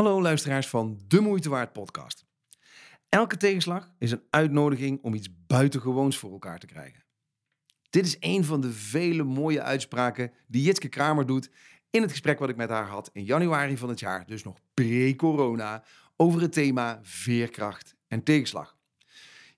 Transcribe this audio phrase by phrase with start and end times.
[0.00, 2.24] Hallo luisteraars van De Moeite Waard podcast.
[3.08, 7.04] Elke tegenslag is een uitnodiging om iets buitengewoons voor elkaar te krijgen.
[7.90, 11.50] Dit is een van de vele mooie uitspraken die Jitske Kramer doet
[11.90, 14.58] in het gesprek wat ik met haar had in januari van het jaar, dus nog
[14.74, 15.84] pre-corona,
[16.16, 18.76] over het thema veerkracht en tegenslag.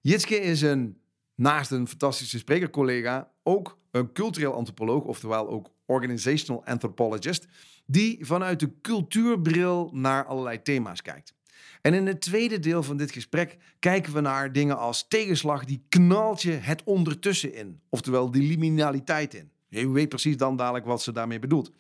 [0.01, 1.01] Jitske is een,
[1.35, 7.49] naast een fantastische sprekercollega, ook een cultureel antropoloog, oftewel ook organizational anthropologist,
[7.87, 11.35] die vanuit de cultuurbril naar allerlei thema's kijkt.
[11.83, 15.83] En in het tweede deel van dit gesprek kijken we naar dingen als tegenslag, die
[15.89, 19.51] knalt je het ondertussen in, oftewel die liminaliteit in.
[19.69, 21.71] Je weet precies dan dadelijk wat ze daarmee bedoelt.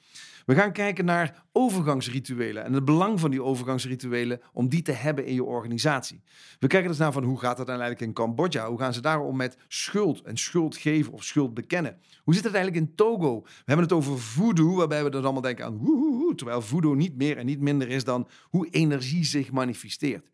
[0.47, 5.27] We gaan kijken naar overgangsrituelen en het belang van die overgangsrituelen om die te hebben
[5.27, 6.23] in je organisatie.
[6.59, 8.69] We kijken dus naar van hoe gaat het eigenlijk in Cambodja?
[8.69, 11.99] Hoe gaan ze daarom met schuld en schuld geven of schuld bekennen?
[12.25, 13.41] Hoe zit het eigenlijk in Togo?
[13.41, 17.17] We hebben het over voodoo, waarbij we dan allemaal denken aan woehoe, terwijl voodoo niet
[17.17, 20.31] meer en niet minder is dan hoe energie zich manifesteert.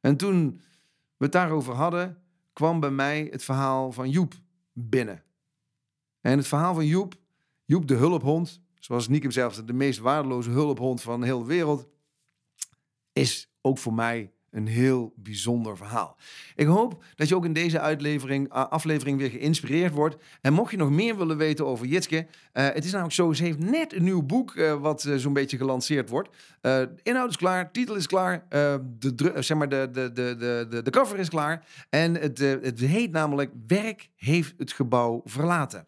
[0.00, 0.60] En toen
[1.16, 2.18] we het daarover hadden,
[2.52, 4.34] kwam bij mij het verhaal van Joep
[4.72, 5.22] binnen.
[6.20, 7.14] En het verhaal van Joep,
[7.64, 11.88] Joep de hulphond, zoals Nick hem zelf de meest waardeloze hulphond van heel de wereld,
[13.12, 16.16] is ook voor mij een heel bijzonder verhaal.
[16.54, 17.80] Ik hoop dat je ook in deze
[18.50, 20.16] aflevering weer geïnspireerd wordt.
[20.40, 23.42] En mocht je nog meer willen weten over Jitske, uh, het is namelijk zo, ze
[23.42, 26.28] heeft net een nieuw boek uh, wat uh, zo'n beetje gelanceerd wordt.
[27.02, 31.18] inhoud is klaar, titel is klaar, de, zeg maar de, de, de, de, de cover
[31.18, 31.66] is klaar.
[31.90, 35.86] En het, het heet namelijk Werk heeft het gebouw verlaten.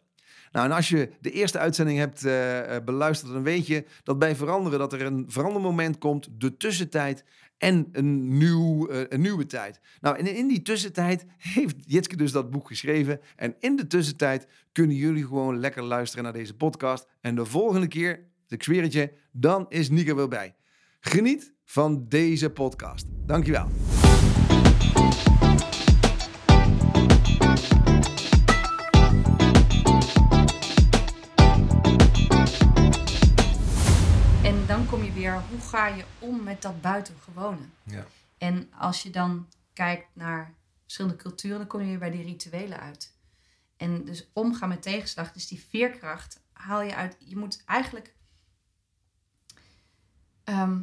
[0.54, 4.36] Nou, en als je de eerste uitzending hebt uh, beluisterd, dan weet je dat bij
[4.36, 7.24] veranderen dat er een verandermoment komt, de tussentijd
[7.58, 9.80] en een, nieuw, uh, een nieuwe tijd.
[10.00, 13.20] Nou, en in die tussentijd heeft Jitske dus dat boek geschreven.
[13.36, 17.06] En in de tussentijd kunnen jullie gewoon lekker luisteren naar deze podcast.
[17.20, 20.54] En de volgende keer, ik zweer het je, dan is Nika weer bij.
[21.00, 23.06] Geniet van deze podcast.
[23.26, 23.68] Dankjewel.
[35.42, 37.64] Hoe ga je om met dat buitengewone?
[37.82, 38.06] Ja.
[38.38, 42.80] En als je dan kijkt naar verschillende culturen, dan kom je weer bij die rituelen
[42.80, 43.12] uit.
[43.76, 47.16] En dus omgaan met tegenslag, dus die veerkracht, haal je uit.
[47.18, 48.14] Je moet eigenlijk.
[50.44, 50.78] Ehm,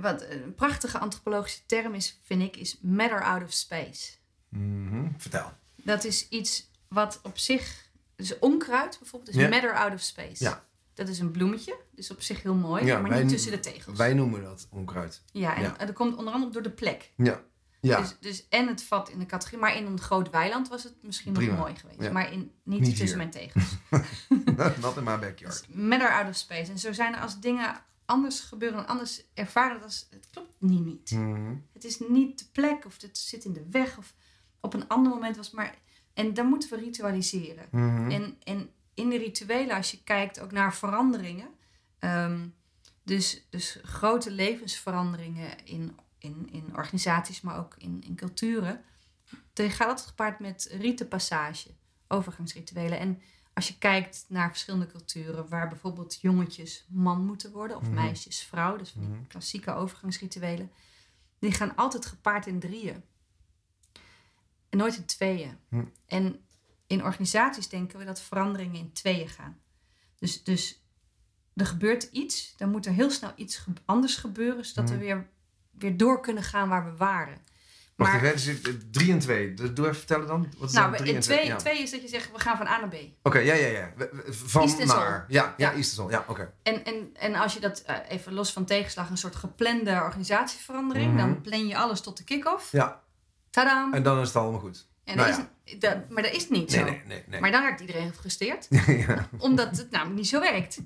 [0.00, 4.12] wat een prachtige antropologische term is, vind ik, is matter out of space.
[4.48, 5.52] Mm Vertel.
[5.76, 7.88] Dat is iets wat op zich.
[8.16, 10.44] Dus onkruid bijvoorbeeld, is matter out of space.
[10.44, 10.64] Ja.
[11.00, 13.98] Dat is een bloemetje, dus op zich heel mooi, maar niet tussen de tegels.
[13.98, 15.22] Wij noemen dat onkruid.
[15.32, 17.12] Ja, en dat komt onder andere door de plek.
[17.16, 17.42] Ja.
[17.80, 18.00] Ja.
[18.00, 20.94] Dus, dus en het vat in de categorie, maar in een groot weiland was het
[21.02, 22.12] misschien nog mooi geweest.
[22.12, 23.76] Maar in, niet, tussen mijn tegels.
[24.80, 25.64] Not in my backyard.
[25.66, 26.70] Dus matter out of space.
[26.70, 30.84] En zo zijn er als dingen anders gebeuren en anders ervaren, dat het klopt niet.
[30.84, 31.10] niet.
[31.10, 31.54] Mhm.
[31.72, 34.14] Het is niet de plek of het zit in de weg of
[34.60, 35.74] op een ander moment was maar...
[36.14, 37.66] En dan moeten we ritualiseren.
[37.70, 38.10] Mhm.
[38.10, 41.48] En, en in de rituelen, als je kijkt ook naar veranderingen,
[41.98, 42.48] ehm,
[43.02, 48.84] dus, dus grote levensveranderingen in, in, in organisaties, maar ook in, in culturen,
[49.52, 51.70] dan gaat dat gepaard met rietenpassage,
[52.08, 52.98] overgangsrituelen.
[52.98, 57.94] En als je kijkt naar verschillende culturen, waar bijvoorbeeld jongetjes man moeten worden of mhm.
[57.94, 59.26] meisjes vrouw, dus van die mhm.
[59.26, 60.70] klassieke overgangsrituelen,
[61.38, 63.02] die gaan altijd gepaard in drieën.
[64.68, 65.58] En nooit in tweeën.
[65.68, 65.84] Mhm.
[66.06, 66.44] En
[66.90, 69.58] in organisaties denken we dat veranderingen in tweeën gaan.
[70.18, 70.84] Dus, dus
[71.54, 75.04] er gebeurt iets, dan moet er heel snel iets anders gebeuren, zodat we mhm.
[75.04, 75.28] weer,
[75.70, 77.38] weer door kunnen gaan waar we waren.
[77.96, 79.54] Maar Wacht, dus drie en twee.
[79.54, 80.52] Doe even vertellen dan.
[80.58, 82.80] Wat is nou, drie en twee, twee, is dat je zegt, we gaan van A
[82.80, 82.94] naar B.
[83.22, 83.92] Oké, ja, ja, ja.
[84.26, 85.24] Van naar.
[85.28, 86.06] Ja, ja, ja.
[86.08, 86.52] Ja, oké.
[86.62, 91.16] En, en, en als je dat uh, even los van tegenslag, een soort geplande organisatieverandering,
[91.16, 91.40] dan mhm.
[91.40, 92.72] plan je alles tot de kick-off.
[92.72, 93.02] Ja.
[93.50, 93.88] Tada!
[93.92, 94.89] En dan is het allemaal goed.
[95.10, 95.30] En nou
[95.64, 96.84] is, dat, maar dat is niet zo.
[96.84, 98.66] Nee, nee, nee, maar dan raakt iedereen gefrustreerd.
[99.06, 99.28] ja.
[99.38, 100.80] Omdat het namelijk niet zo werkt.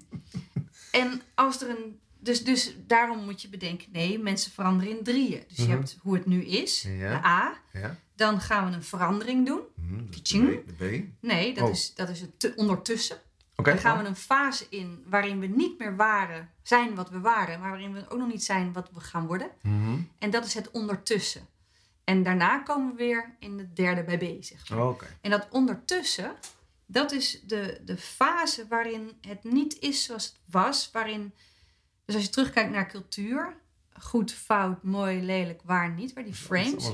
[0.91, 1.99] en als er een.
[2.19, 5.43] Dus, dus daarom moet je bedenken: nee, mensen veranderen in drieën.
[5.49, 5.73] Dus je mhm.
[5.73, 7.61] hebt hoe het nu is, de A.
[7.73, 7.97] Ja.
[8.17, 9.61] Dan gaan we een verandering doen.
[9.75, 11.05] Mm, de, B, de B.
[11.21, 11.71] Nee, dat, oh.
[11.71, 13.17] is, dat is het ondertussen.
[13.55, 17.61] dan gaan we een fase in waarin we niet meer waren, zijn wat we waren,
[17.61, 19.51] maar waarin we ook nog niet zijn wat we gaan worden.
[19.63, 19.99] Mhm.
[20.19, 21.49] En dat is het ondertussen.
[22.05, 24.87] En daarna komen we weer in de derde bij B, zeg maar.
[24.87, 26.33] Oh, en dat ondertussen,
[26.87, 30.91] dat is de, de fase waarin het niet is zoals het was.
[30.93, 31.33] Waarin,
[32.05, 33.57] dus als je terugkijkt naar cultuur,
[34.01, 36.91] goed, fout, mooi, lelijk, waar niet, waar die frames,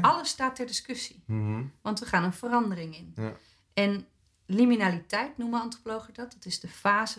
[0.00, 1.22] alles staat ter discussie.
[1.26, 1.62] Mhm.
[1.82, 3.12] Want we gaan een verandering in.
[3.16, 3.32] Ja.
[3.74, 4.06] En
[4.46, 6.32] liminaliteit noemen antropologen dat.
[6.32, 7.18] Dat is de fase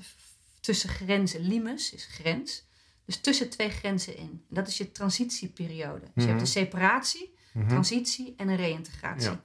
[0.59, 1.41] tussen grenzen.
[1.41, 2.63] Limus is grens.
[3.05, 4.45] Dus tussen twee grenzen in.
[4.49, 5.99] Dat is je transitieperiode.
[5.99, 6.29] Dus je Mhm.
[6.29, 7.67] hebt een separatie, Mhm.
[7.67, 9.29] transitie en een reïntegratie.
[9.29, 9.43] Ja.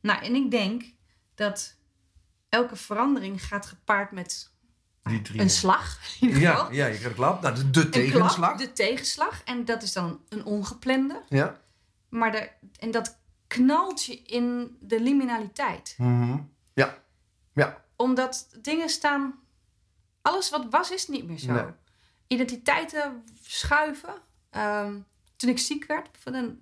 [0.00, 0.84] Nou, en ik denk
[1.34, 1.76] dat
[2.48, 4.50] elke verandering gaat gepaard met
[5.36, 5.98] een slag.
[6.20, 6.72] In ieder Ja, geval.
[6.72, 7.42] ja, je krijgt een klap.
[7.42, 8.34] Nou, de, de tegenslag.
[8.34, 9.42] klap, de tegenslag.
[9.44, 11.22] En dat is dan een ongeplande.
[11.28, 11.60] Ja.
[12.08, 15.94] Maar de, en dat knalt je in de liminaliteit.
[15.98, 16.38] Mhm.
[16.74, 16.98] Ja.
[17.54, 17.84] Ja.
[17.96, 19.34] Omdat dingen staan...
[20.22, 21.52] Alles wat was, is niet meer zo.
[21.52, 21.64] Nee.
[22.26, 24.14] Identiteiten schuiven.
[24.50, 24.94] Ehm,
[25.38, 26.08] toen ik ziek werd,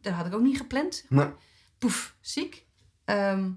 [0.02, 1.04] dat had ik ook niet gepland.
[1.08, 1.26] maar.
[1.26, 1.34] Nee.
[1.78, 2.66] Poef, ziek.
[3.04, 3.50] Ehm,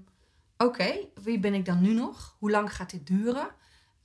[0.56, 2.36] Oké, wie ben ik dan nu nog?
[2.38, 3.48] Hoe lang gaat dit duren?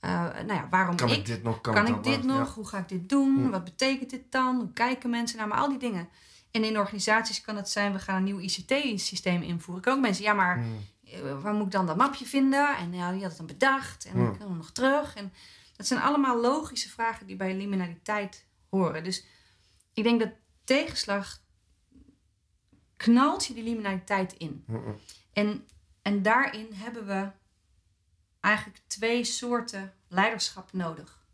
[0.00, 1.16] Eh, nou ja, waarom Kan ik?
[1.16, 1.60] ik dit nog?
[1.60, 2.54] Kan, Kan ik ik dit nog?
[2.54, 3.36] Hoe ga ik dit doen?
[3.44, 3.50] Hm.
[3.50, 4.56] Wat betekent dit dan?
[4.56, 5.54] Hoe kijken mensen naar me?
[5.54, 6.08] Al die dingen.
[6.50, 9.82] En in organisaties kan het zijn, we gaan een nieuw ICT-systeem invoeren.
[9.84, 10.78] Ik ook mensen, ja, maar Mm.
[11.04, 12.76] eh, waar moet ik dan dat mapje vinden?
[12.76, 14.04] En ja, die had het dan bedacht.
[14.04, 15.14] En dan kan we nog terug.
[15.14, 15.32] En
[15.76, 19.04] dat zijn allemaal logische vragen die bij liminaliteit horen.
[19.04, 19.24] Dus
[19.94, 20.30] ik denk dat
[20.66, 21.44] tegenslag
[22.96, 24.64] knalt je die liminaliteit in.
[25.32, 25.68] En,
[26.02, 27.30] en daarin hebben we
[28.40, 31.24] eigenlijk twee soorten leiderschap nodig.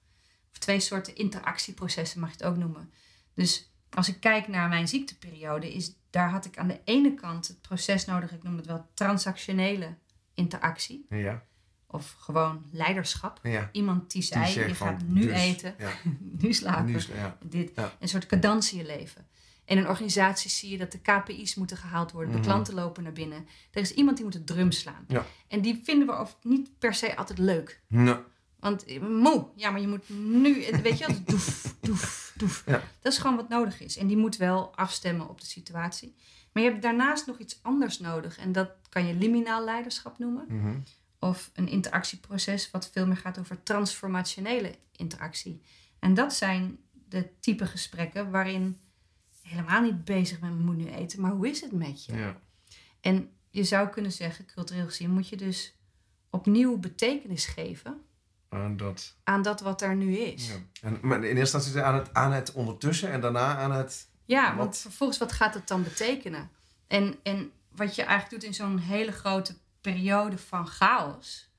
[0.53, 2.93] Of twee soorten interactieprocessen mag je het ook noemen.
[3.35, 7.49] Dus als ik kijk naar mijn ziekteperiode, is, daar had ik aan de ene kant
[7.49, 9.95] het proces nodig, ik noem het wel transactionele
[10.35, 11.07] interactie.
[11.09, 11.43] Ja.
[11.93, 13.41] Of gewoon leiderschap.
[13.43, 13.69] Ja.
[13.73, 15.91] Iemand die zei, Die je gaat nu dus, eten, Ja.
[16.43, 17.39] nu slapen, Nu is- ja.
[17.45, 17.73] dit.
[17.99, 19.27] Een soort cadans in je leven.
[19.65, 22.31] En in organisaties zie je dat de KPI's moeten gehaald worden.
[22.33, 22.41] Mhm.
[22.41, 23.47] De klanten lopen naar binnen.
[23.71, 25.07] Er is iemand die moet de drum slaan.
[25.49, 27.81] En die vinden we of niet per se altijd leuk.
[27.89, 28.15] Nee.
[28.61, 32.63] Want eh, moe, ja, maar je moet nu, weet je wel, doef, doef, doef.
[33.01, 33.97] Dat is gewoon wat nodig is.
[33.97, 36.15] En die moet wel afstemmen op de situatie.
[36.53, 38.39] Maar je hebt daarnaast nog iets anders nodig.
[38.39, 40.45] En dat kan je liminaal leiderschap noemen.
[40.49, 40.75] Mhm.
[41.23, 45.63] Of een interactieproces wat veel meer gaat over transformationele interactie.
[45.99, 46.79] En dat zijn
[47.09, 48.79] de type gesprekken waarin
[49.41, 52.17] je helemaal niet bezig bent met moet nu eten, maar hoe is het met je?
[52.17, 52.41] Ja.
[53.01, 55.75] En je zou kunnen zeggen, cultureel gezien, moet je dus
[56.31, 58.01] opnieuw betekenis geven
[58.49, 59.17] En dat.
[59.25, 60.47] aan dat wat er nu is.
[60.49, 60.55] Ja.
[60.55, 64.09] Ja, En, maar in eerste instantie aan het, aan het ondertussen en daarna aan het.
[64.27, 64.79] want Wat?
[64.79, 66.51] vervolgens, wat gaat het dan betekenen?
[66.87, 71.51] En, en wat je eigenlijk doet in zo'n hele grote periode van chaos,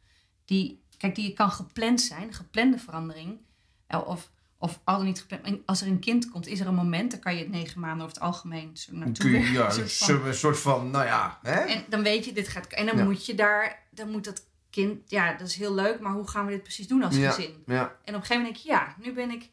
[0.46, 3.40] die, kijk, die kan gepland zijn, geplande verandering,
[3.88, 5.60] eh, of, of al dan niet gepland.
[5.66, 8.06] Als er een kind komt, is er een moment, dan kan je het negen maanden
[8.06, 10.92] over het algemeen zo naartoe Kun je, ja, een soort van- soort, een soort van,
[10.92, 11.40] nou ja.
[11.42, 11.60] Hè?
[11.60, 12.68] En dan weet je, dit gaat.
[12.68, 13.04] En dan Ja.
[13.04, 16.46] moet je daar, dan moet dat kind, ja, dat is heel leuk, maar hoe gaan
[16.46, 17.32] we dit precies doen als Ja.
[17.32, 17.64] gezin?
[17.66, 17.82] ja.
[17.82, 19.50] En op een gegeven moment denk je, ja, nu ben ik,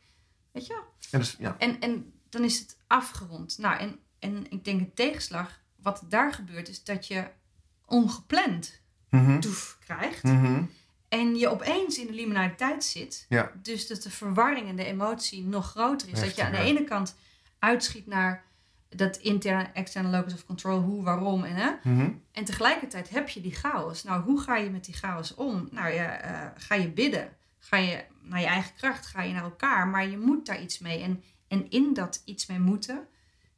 [0.53, 0.85] weet je wel.
[1.11, 1.55] En dus, ja.
[1.59, 3.59] En, en dan is het afgerond.
[3.59, 7.25] Nou, en, en ik denk een tegenslag, wat daar gebeurt, is dat je
[7.91, 8.81] ongepland
[9.41, 10.23] toef krijgt.
[10.23, 10.63] Mhm.
[11.09, 13.27] En je opeens in de liminaliteit zit.
[13.29, 13.53] Ja.
[13.63, 16.21] Dus dat de verwarring en de emotie nog groter is.
[16.21, 17.17] dat je aan de ene kant
[17.59, 18.45] uitschiet naar
[18.89, 21.71] dat interne, externe locus of control, hoe, waarom en hè.
[21.83, 22.11] Mhm.
[22.33, 24.03] En tegelijkertijd heb je die chaos.
[24.03, 25.69] Nou, hoe ga je met die chaos om?
[25.71, 27.29] Nou ja, eh, ga je bidden?
[27.59, 29.07] Ga je naar je eigen kracht?
[29.07, 29.89] Ga je naar elkaar?
[29.89, 31.03] Maar je moet daar iets mee.
[31.03, 33.07] En, en in dat iets mee moeten,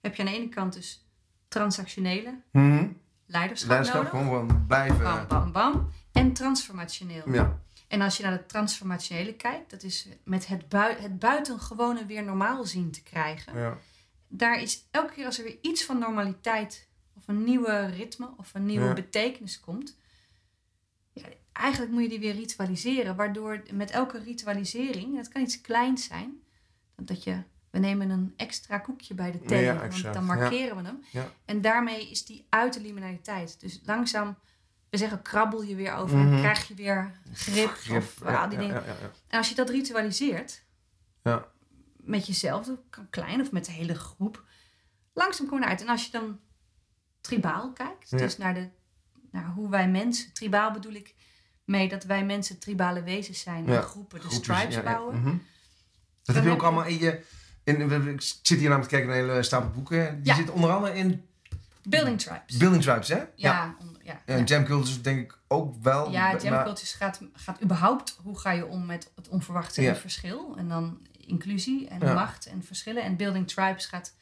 [0.01, 1.07] heb je aan de ene kant dus
[1.49, 2.89] transactionele Mhm.
[3.33, 4.19] Leiderschap, Leiderschap, nodig.
[4.29, 5.03] gewoon, blijven.
[5.03, 5.91] Bam, bam, bam.
[6.13, 7.33] En transformationeel.
[7.33, 7.61] Ja.
[7.89, 12.23] En als je naar het transformationele kijkt, dat is met het, bui het buitengewone weer
[12.25, 13.59] normaal zien te krijgen.
[13.59, 13.79] ja.
[14.29, 18.55] Daar is elke keer als er weer iets van normaliteit of een nieuwe ritme of
[18.55, 18.93] een nieuwe Ja.
[18.93, 19.97] betekenis komt,
[21.13, 23.17] ja, eigenlijk moet je die weer ritualiseren.
[23.17, 26.43] Waardoor met elke ritualisering, het kan iets kleins zijn,
[26.97, 27.43] dat je,
[27.73, 31.05] we nemen een extra koekje bij de thee, Ja, want dan markeren we hem.
[31.11, 31.27] Ja.
[31.45, 33.61] En daarmee is die uit de liminaliteit.
[33.61, 34.37] Dus langzaam,
[34.91, 36.31] we zeggen krabbel je weer over, Mhm.
[36.31, 38.85] dan krijg je weer grip, Grip, of ja, al die ja, dingen.
[39.29, 40.65] En als je dat ritualiseert,
[41.23, 41.47] Ja.
[41.97, 42.69] met jezelf,
[43.11, 44.45] klein of met de hele groep,
[45.13, 45.81] langzaam kom je eruit.
[45.81, 46.41] En als je dan
[47.21, 48.69] tribaal kijkt, dus naar, de,
[49.31, 51.15] naar hoe wij mensen, tribaal bedoel ik
[51.65, 54.83] mee dat wij mensen tribale wezens zijn, en groepen, de ja, ja.
[54.83, 55.21] bouwen.
[55.21, 55.27] Mhm.
[55.27, 55.41] Dat
[56.23, 57.25] Dan heb je ook allemaal in je...
[57.65, 60.23] In, ik zit hier namelijk te kijken naar een hele stapel boeken.
[60.23, 60.35] Die Ja.
[60.39, 61.27] zit onder andere in
[61.89, 62.57] Building tribes.
[62.57, 63.23] Building Tribes, hè?
[63.35, 64.45] ja, onder- ja, En ja.
[64.45, 66.11] Jam Cultures denk ik ook wel.
[66.11, 69.87] Ja, maar- Jam Cultures gaat, gaat überhaupt hoe ga je om met het onverwachte en
[69.87, 69.95] Ja.
[69.97, 70.55] verschil.
[70.57, 72.15] En dan inclusie en Ja.
[72.15, 73.03] macht en verschillen.
[73.03, 74.15] En Building Tribes gaat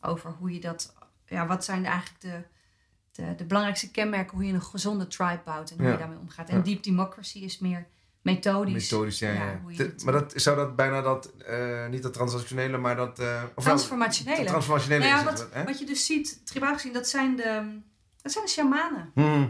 [0.00, 0.94] over hoe je dat...
[1.26, 2.42] Ja, wat zijn eigenlijk de,
[3.12, 4.36] de, de belangrijkste kenmerken...
[4.36, 5.92] hoe je een gezonde tribe bouwt en hoe Ja.
[5.92, 6.48] je daarmee omgaat.
[6.48, 6.62] En Ja.
[6.62, 7.86] Deep Democracy is meer
[8.34, 8.72] methodisch.
[8.90, 9.32] Methodisch, ja.
[9.32, 9.76] Ja, ja.
[9.76, 13.18] De- maar dat, zou dat bijna dat, eh, niet dat transactionele, maar dat...
[13.18, 14.44] eh, of wel, Transformationele.
[14.44, 15.64] transformationele Nou ja, het, wat, hè?
[15.64, 17.78] wat je dus ziet, tribaal gezien, dat zijn de,
[18.22, 19.10] dat zijn de shamanen.
[19.14, 19.48] Mhm.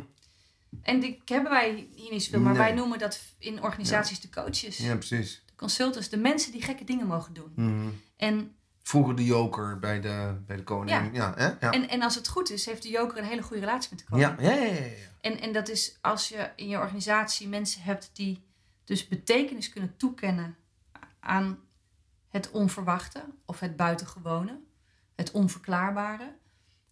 [0.83, 2.62] En die hebben wij hier niet zoveel, maar Nee.
[2.62, 4.76] wij noemen dat in organisaties de coaches.
[4.76, 5.42] Ja, precies.
[5.47, 7.52] De consultants, de mensen die gekke dingen mogen doen.
[7.56, 7.88] Mhm.
[8.16, 8.50] En
[8.83, 11.11] Vroeger de joker bij de, bij de koning.
[11.12, 11.33] Ja.
[11.37, 11.47] hè?
[11.47, 11.71] ja.
[11.73, 14.04] En, en als het goed is, heeft de joker een hele goede relatie met de
[14.04, 14.40] koning.
[14.40, 14.90] ja, ja, ja, ja, ja.
[15.21, 18.42] En, en dat is als je in je organisatie mensen hebt die
[18.87, 20.57] dus betekenis kunnen toekennen
[21.21, 21.59] aan
[22.28, 24.61] het onverwachte of het buitengewone,
[25.14, 26.37] het onverklaarbare.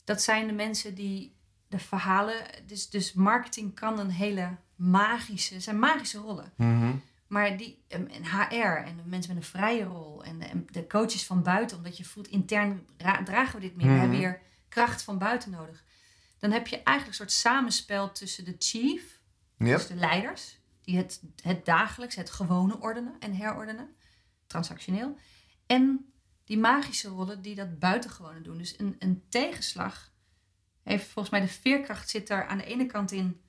[0.04, 1.36] Dat zijn de mensen die
[1.68, 6.52] de verhalen, dus, dus marketing kan een hele magische, zijn magische rollen.
[6.56, 6.92] Mhm.
[7.26, 10.86] Maar die, en HR en de mensen met een vrije rol en de, en de
[10.86, 14.00] coaches van buiten, omdat je voelt intern ra- dragen we dit meer, we Mhm.
[14.00, 15.84] hebben hier kracht van buiten nodig.
[16.38, 19.20] Dan heb je eigenlijk een soort samenspel tussen de chief,
[19.58, 19.76] Yep.
[19.76, 23.88] dus de leiders, die het, het dagelijks, het gewone ordenen en herordenen,
[24.46, 25.16] transactioneel,
[25.66, 26.12] en
[26.44, 28.58] die magische rollen die dat buitengewone doen.
[28.58, 30.12] Dus een, een tegenslag
[30.82, 33.40] heeft volgens mij de veerkracht zit daar aan de ene kant in,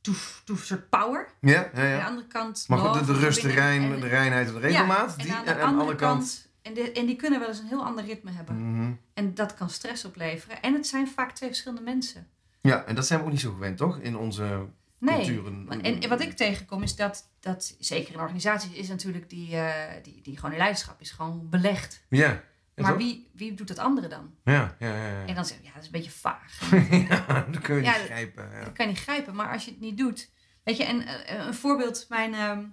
[0.00, 1.28] toef, soort power.
[1.40, 2.06] Ja, ja, Aan de ja.
[2.06, 2.64] andere kant.
[2.68, 5.14] Maar goed, de, rust, de, verbinden rein, en- de reinheid en de regelmaat.
[5.16, 6.48] ja, die, en aan de, en andere kant.
[6.62, 8.70] En, de, en die kunnen wel eens een heel ander ritme hebben.
[8.70, 8.92] Mhm.
[9.14, 10.62] En dat kan stress opleveren.
[10.62, 12.28] En het zijn vaak twee verschillende mensen.
[12.60, 13.98] Ja, en dat zijn we ook niet zo gewend, toch?
[13.98, 14.66] In onze
[14.98, 15.14] Nee.
[15.14, 15.66] culturen.
[15.68, 20.02] En, en wat ik tegenkom is dat, dat zeker in organisaties, is natuurlijk die, eh,
[20.02, 22.04] die, die gewoon in leiderschap is gewoon belegd.
[22.08, 22.42] Ja.
[22.74, 22.96] Maar toch?
[23.00, 24.34] wie, wie doet dat andere dan?
[24.44, 25.08] Ja, ja, ja.
[25.08, 25.26] ja.
[25.26, 26.70] En dan zeg je, ja, dat is een beetje vaag.
[27.08, 28.50] ja, dat kun je niet grijpen.
[28.50, 28.64] Ja.
[28.64, 29.34] Dat kan je niet grijpen.
[29.34, 30.30] Maar als je het niet doet.
[30.64, 32.34] Weet je, en eh, een voorbeeld, mijn.
[32.34, 32.64] ehm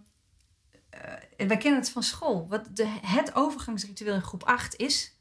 [0.92, 2.48] eh, wij kennen het van school.
[2.48, 5.20] Wat de, het overgangsritueel in groep 8 is.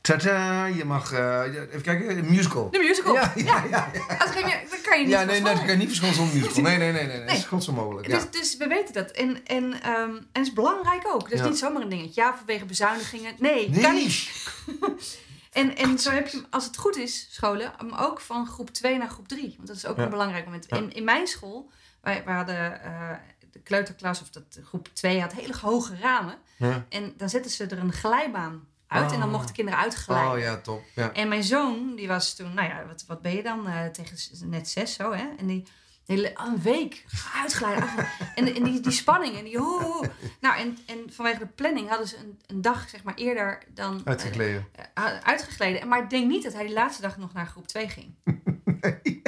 [0.00, 1.12] Tada, je mag...
[1.12, 2.70] eh, even kijken, een musical.
[2.70, 3.14] De musical.
[3.14, 3.90] Ja, ja, ja.
[4.18, 4.42] Als dan
[4.82, 6.62] kan je niet Ja, nee, dat kan je niet verschillen zonder musical.
[6.70, 7.18] Nee, nee, nee, nee.
[7.18, 7.44] nee.
[7.50, 8.06] Dat is mogelijk.
[8.06, 8.14] Ja.
[8.18, 9.10] Dus, dus we weten dat.
[9.10, 11.30] En, en, ehm, en het is belangrijk ook.
[11.30, 12.20] Dat is niet zomaar een dingetje.
[12.20, 13.34] Ja, vanwege bezuinigingen.
[13.38, 13.80] Nee, Nee.
[13.80, 14.30] kan niet.
[15.50, 18.98] En, en zo heb je, als het goed is, scholen, hem ook van groep 2
[18.98, 19.54] naar groep 3.
[19.56, 20.66] Want dat is ook een belangrijk moment.
[20.66, 23.10] In, in mijn school, wij, wij hadden eh,
[23.52, 26.34] de kleuterklas, of dat groep 2 had hele hoge ramen.
[26.56, 26.86] Ja.
[26.88, 29.34] En dan zetten ze er een glijbaan uit en dan Oh.
[29.34, 30.32] mochten kinderen uitglijden.
[30.32, 30.82] Oh ja, top.
[30.94, 31.12] Ja.
[31.12, 33.66] En mijn zoon, die was toen, nou ja, wat, wat ben je dan?
[33.68, 34.16] eh, tegen
[34.50, 35.24] net zes zo, hè?
[35.38, 35.66] En die,
[36.06, 37.04] hele- een week
[37.34, 37.82] uitglijden.
[37.82, 38.12] uitglijden.
[38.34, 40.10] en, en die, die spanning en die hoe, hoe.
[40.40, 43.96] Nou, en, en vanwege de planning hadden ze een, een dag, zeg maar, eerder dan...
[43.96, 44.02] eh,
[45.22, 45.80] Uitgekleden.
[45.80, 45.86] eh.
[45.86, 48.14] Maar ik denk niet dat hij die laatste dag nog naar groep 2 ging.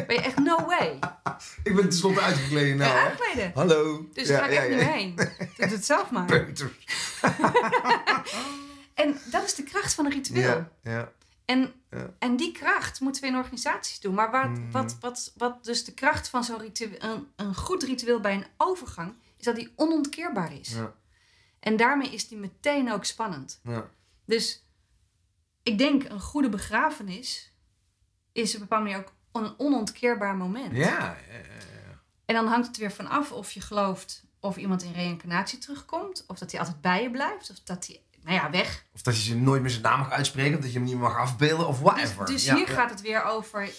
[0.07, 0.99] Ben je echt no way.
[1.63, 2.91] Ik ben tenslotte uitgekleden nou.
[2.95, 3.53] Ja, uitgekleden.
[3.55, 4.09] Hallo.
[4.13, 5.15] Dus daar ga ik echt niet heen.
[5.57, 6.27] Doe het zelf maar.
[8.95, 10.43] En dat is de kracht van een ritueel.
[10.43, 11.13] Ja, ja.
[11.45, 12.15] En, Ja.
[12.19, 14.15] en die kracht moeten we in organisaties doen.
[14.15, 14.71] Maar wat, Mhm.
[14.71, 18.47] wat, wat, wat dus de kracht van zo'n ritueel, een, een goed ritueel bij een
[18.57, 20.69] overgang, is dat die onontkeerbaar is.
[20.69, 20.95] Ja.
[21.61, 23.61] En daarmee is die meteen ook spannend.
[23.63, 23.91] Ja.
[24.25, 24.65] Dus
[25.63, 27.53] ik denk een goede begrafenis
[28.33, 30.77] is op een bepaalde manier ook een onontkeerbaar moment.
[30.77, 31.17] Ja.
[32.25, 36.25] En dan hangt het weer van af of je gelooft of iemand in reïncarnatie terugkomt,
[36.27, 38.85] of dat hij altijd bij je blijft, of dat hij, nou ja, weg.
[38.95, 40.97] Of dat je ze nooit meer zijn naam mag uitspreken, of dat je hem niet
[40.97, 42.27] meer mag afbeelden, of Dus, whatever.
[42.27, 43.71] dus Ja, hier gaat het weer over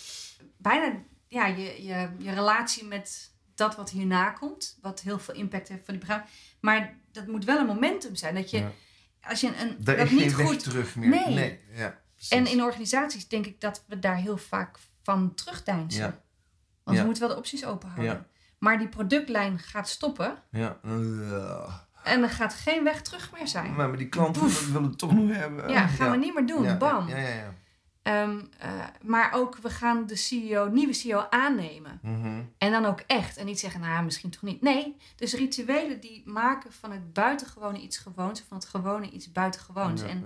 [0.57, 0.93] bijna
[1.27, 5.85] ja, je, je, je relatie met dat wat hierna komt, wat heel veel impact heeft
[5.85, 6.55] van die begrafenis.
[6.59, 8.35] Maar dat moet wel een momentum zijn.
[8.35, 8.71] Dat je, Ja.
[9.21, 10.63] als je een, dat is niet geen weg goed.
[10.63, 11.09] terug meer.
[11.09, 11.33] Nee.
[11.33, 11.59] nee.
[11.73, 12.31] Ja, precies.
[12.31, 16.01] En in organisaties denk ik dat we daar heel vaak van terugdeinzen.
[16.03, 16.21] Ja.
[16.83, 18.13] Want we moeten wel de opties open houden.
[18.13, 18.25] Ja.
[18.59, 20.79] Maar die productlijn gaat stoppen Ja.
[20.85, 21.73] Uh,
[22.03, 23.73] en er gaat geen weg terug meer zijn.
[23.75, 24.67] maar die klanten Poef.
[24.71, 25.69] willen het toch nog hebben.
[25.69, 26.63] Ja, gaan we niet meer doen.
[26.63, 27.07] Ja, Bam.
[27.07, 27.53] Ja, ja, ja.
[28.01, 28.69] Ehm, eh,
[29.01, 31.99] maar ook, we gaan de CEO, nieuwe CEO aannemen.
[32.01, 32.41] Mhm.
[32.57, 33.37] En dan ook echt.
[33.37, 34.61] En niet zeggen, nou, misschien toch niet.
[34.61, 38.41] Nee, dus rituelen die maken van het buitengewone iets gewoons.
[38.41, 40.01] Of van het gewone iets buitengewoons.
[40.01, 40.25] Ja, En,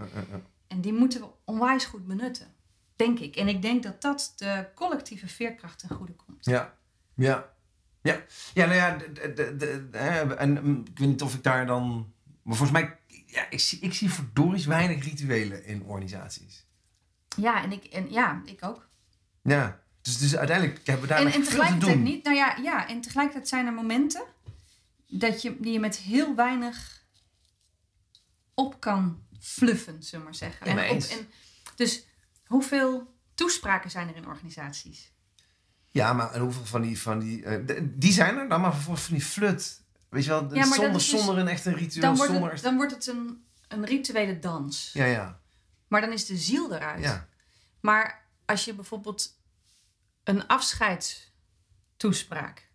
[0.67, 2.47] en die moeten we onwijs goed benutten.
[2.95, 3.35] Denk ik.
[3.35, 6.45] En ik denk dat dat de collectieve veerkracht ten goede komt.
[6.45, 6.73] Ja,
[7.15, 7.49] ja.
[8.07, 8.21] Ja,
[8.53, 11.43] ja nou ja, de, de, de, de- hè, en mm, ik weet niet of ik
[11.43, 12.13] daar dan...
[12.43, 16.65] Maar volgens mij, ja, ik zie, ik zie verdorie weinig rituelen in organisaties.
[17.37, 18.87] Ja, en ik, en, ja, ik ook.
[19.41, 22.03] Ja, dus, dus uiteindelijk hebben we daar En, en te tegelijkertijd doen.
[22.03, 22.23] niet.
[22.23, 24.23] Nou ja, ja, en tegelijkertijd zijn er momenten
[25.07, 27.05] dat je, die je met heel weinig
[28.53, 30.65] op kan fluffen, zullen we maar zeggen.
[30.75, 31.27] Ja, En op, en,
[31.75, 32.05] dus
[32.45, 35.11] hoeveel toespraken zijn er in organisaties?
[35.91, 39.05] Ja, maar en hoeveel van die, van die, eh, die zijn er dan, maar vervolgens
[39.05, 39.81] van die flut.
[40.09, 42.51] Weet je wel, Ja, zonder, dus- zonder een echt een ritueel, Dan wordt zonder...
[42.51, 44.89] het, dan wordt het een, een rituele dans.
[44.93, 45.39] Ja, ja,
[45.87, 47.03] Maar dan is de ziel eruit.
[47.03, 47.27] ja.
[47.81, 49.39] Maar als je bijvoorbeeld
[50.23, 52.69] een afscheidstoespraak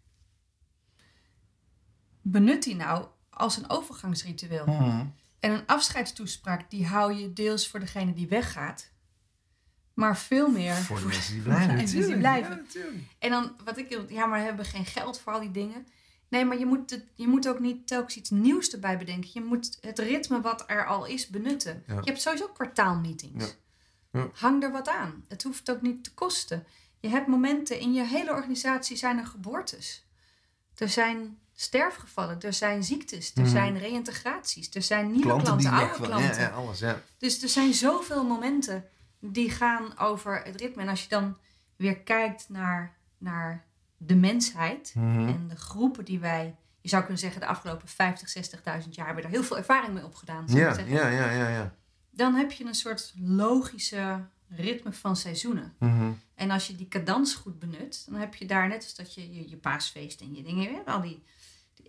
[2.23, 4.67] benut die nou als een overgangsritueel.
[4.67, 5.07] Mhm.
[5.41, 8.91] En een afscheidstoespraak die hou je deels voor degene die weggaat,
[9.95, 11.75] maar veel meer Voor de mensen die blijven.
[11.77, 12.21] mensen die natuurlijk.
[12.21, 12.51] blijven.
[12.51, 13.03] Ja, natuurlijk.
[13.19, 15.87] En dan wat ik ja, maar we hebben geen geld voor al die dingen.
[16.29, 19.31] Nee, maar je moet, het, je moet ook niet telkens iets nieuws erbij bedenken.
[19.33, 21.83] Je moet het ritme wat er al is benutten.
[21.87, 21.95] Ja.
[21.95, 23.57] Je hebt sowieso kwartaalmeetings.
[24.13, 24.29] Ja.
[24.35, 25.25] Hang er wat aan.
[25.29, 26.67] Het hoeft ook niet te kosten.
[27.01, 30.07] Je hebt momenten in je hele organisatie zijn er geboortes.
[30.77, 33.51] Er zijn sterfgevallen, er zijn ziektes, er Mhm.
[33.51, 36.35] zijn reïntegraties, er zijn nieuwe klanten, oude klanten.
[36.35, 37.03] Ja, ja, alles, ja.
[37.19, 38.85] Dus er zijn zoveel momenten
[39.25, 40.83] die gaan over het ritme.
[40.83, 41.37] En als je dan
[41.77, 43.65] weer kijkt naar, naar
[43.97, 45.29] de mensheid Mhm.
[45.29, 49.23] en de groepen die wij, je zou kunnen zeggen, de afgelopen 50, 60.000 jaar hebben
[49.23, 50.45] daar heel veel ervaring mee opgedaan.
[50.49, 51.75] Ja, ja, ja, ja, ja.
[52.11, 55.75] Dan heb je een soort logische ritme van seizoenen.
[55.79, 56.11] Mhm.
[56.35, 59.35] En als je die cadans goed benut, dan heb je daar net als dat je
[59.35, 60.87] je, je paasfeest en je dingen hebt.
[60.89, 61.23] Al die,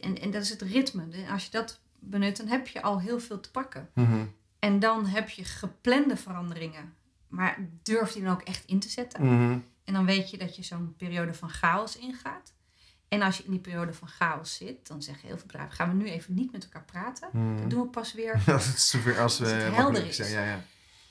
[0.01, 1.03] en, en dat is het ritme.
[1.29, 3.89] Als je dat benut, dan heb je al heel veel te pakken.
[3.93, 4.25] Mhm.
[4.59, 6.93] En dan heb je geplande veranderingen.
[7.33, 9.25] Maar durf die dan ook echt in te zetten.
[9.25, 9.59] Mhm.
[9.83, 12.53] En dan weet je dat je zo'n periode van chaos ingaat.
[13.07, 15.89] En als je in die periode van chaos zit, dan zeggen heel veel bedrijven: gaan
[15.89, 17.29] we nu even niet met elkaar praten.
[17.31, 17.57] Mhm.
[17.57, 18.41] Dat doen we pas weer.
[18.45, 20.15] Dat is zover als we Als het wat helder is.
[20.15, 20.31] zijn.
[20.31, 20.63] Ja, ja.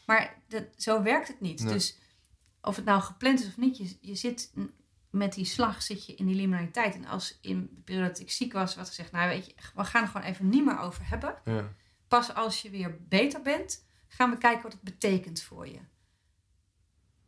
[0.07, 1.62] Maar dat, zo werkt het niet.
[1.62, 1.73] Nee.
[1.73, 1.99] Dus
[2.61, 4.52] of het nou gepland is of niet, je, je zit
[5.11, 6.95] met die slag zit je in die liminaliteit.
[6.95, 9.85] En als in de periode dat ik ziek was, werd gezegd, nou weet je, we
[9.85, 11.35] gaan er gewoon even niet meer over hebben.
[11.45, 11.69] ja.
[12.09, 15.79] Pas als je weer beter bent, gaan we kijken wat het betekent voor je.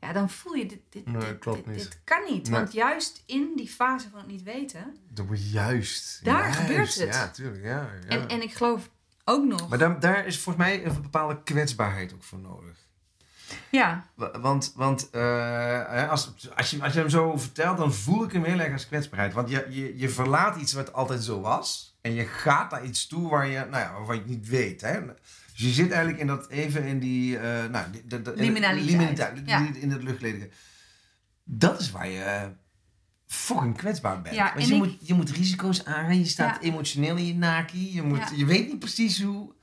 [0.07, 1.77] Ja, dan voel je, dit, dit, Nee, dit, klopt dit, niet.
[1.77, 2.49] dit kan niet.
[2.49, 2.61] Nee.
[2.61, 4.97] Want juist in die fase van het niet weten.
[5.09, 6.25] Dat wordt juist.
[6.25, 6.59] Daar juist.
[6.59, 7.15] gebeurt het.
[7.15, 7.65] Ja, tuurlijk.
[7.65, 8.09] Ja, ja.
[8.09, 8.91] En, en ik geloof
[9.25, 9.69] ook nog.
[9.69, 12.77] Maar daar, daar is volgens mij een bepaalde kwetsbaarheid ook voor nodig.
[13.71, 15.21] ja, Wa- Want, want eh,
[15.89, 18.73] hè, als, als, je, als je hem zo vertelt, dan voel ik hem heel erg
[18.73, 19.33] als kwetsbaarheid.
[19.33, 21.97] Want je, je, je verlaat iets wat altijd zo was.
[22.01, 24.81] En je gaat naar iets toe waar je, nou ja, waarvan je het niet weet.
[24.81, 25.01] Hè?
[25.57, 27.39] Dus je zit eigenlijk in dat, even in die...
[27.39, 28.91] eh nou, die- dat- dat- in- Liminaliteit.
[28.91, 29.69] liminaliteit, Ja.
[29.75, 30.49] In het luchtledige.
[31.45, 32.49] Dat is waar je eh,
[33.27, 34.35] fucking kwetsbaar bent.
[34.35, 36.19] Ja, Want je, ik- moet, je moet risico's aangaan.
[36.19, 36.69] Je staat Ja.
[36.71, 37.95] emotioneel in je naki.
[37.95, 39.55] Je, moet, je weet niet precies hoe...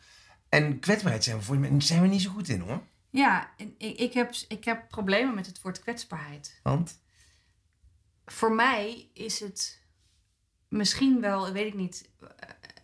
[0.49, 2.81] En kwetsbaarheid zijn we, voor, zijn we niet zo goed in hoor.
[3.09, 6.59] ja en ik, ik, heb, ik heb problemen met het woord kwetsbaarheid.
[6.63, 6.99] Want...
[8.25, 9.79] voor mij is het
[10.67, 12.27] misschien wel, weet ik niet, eh,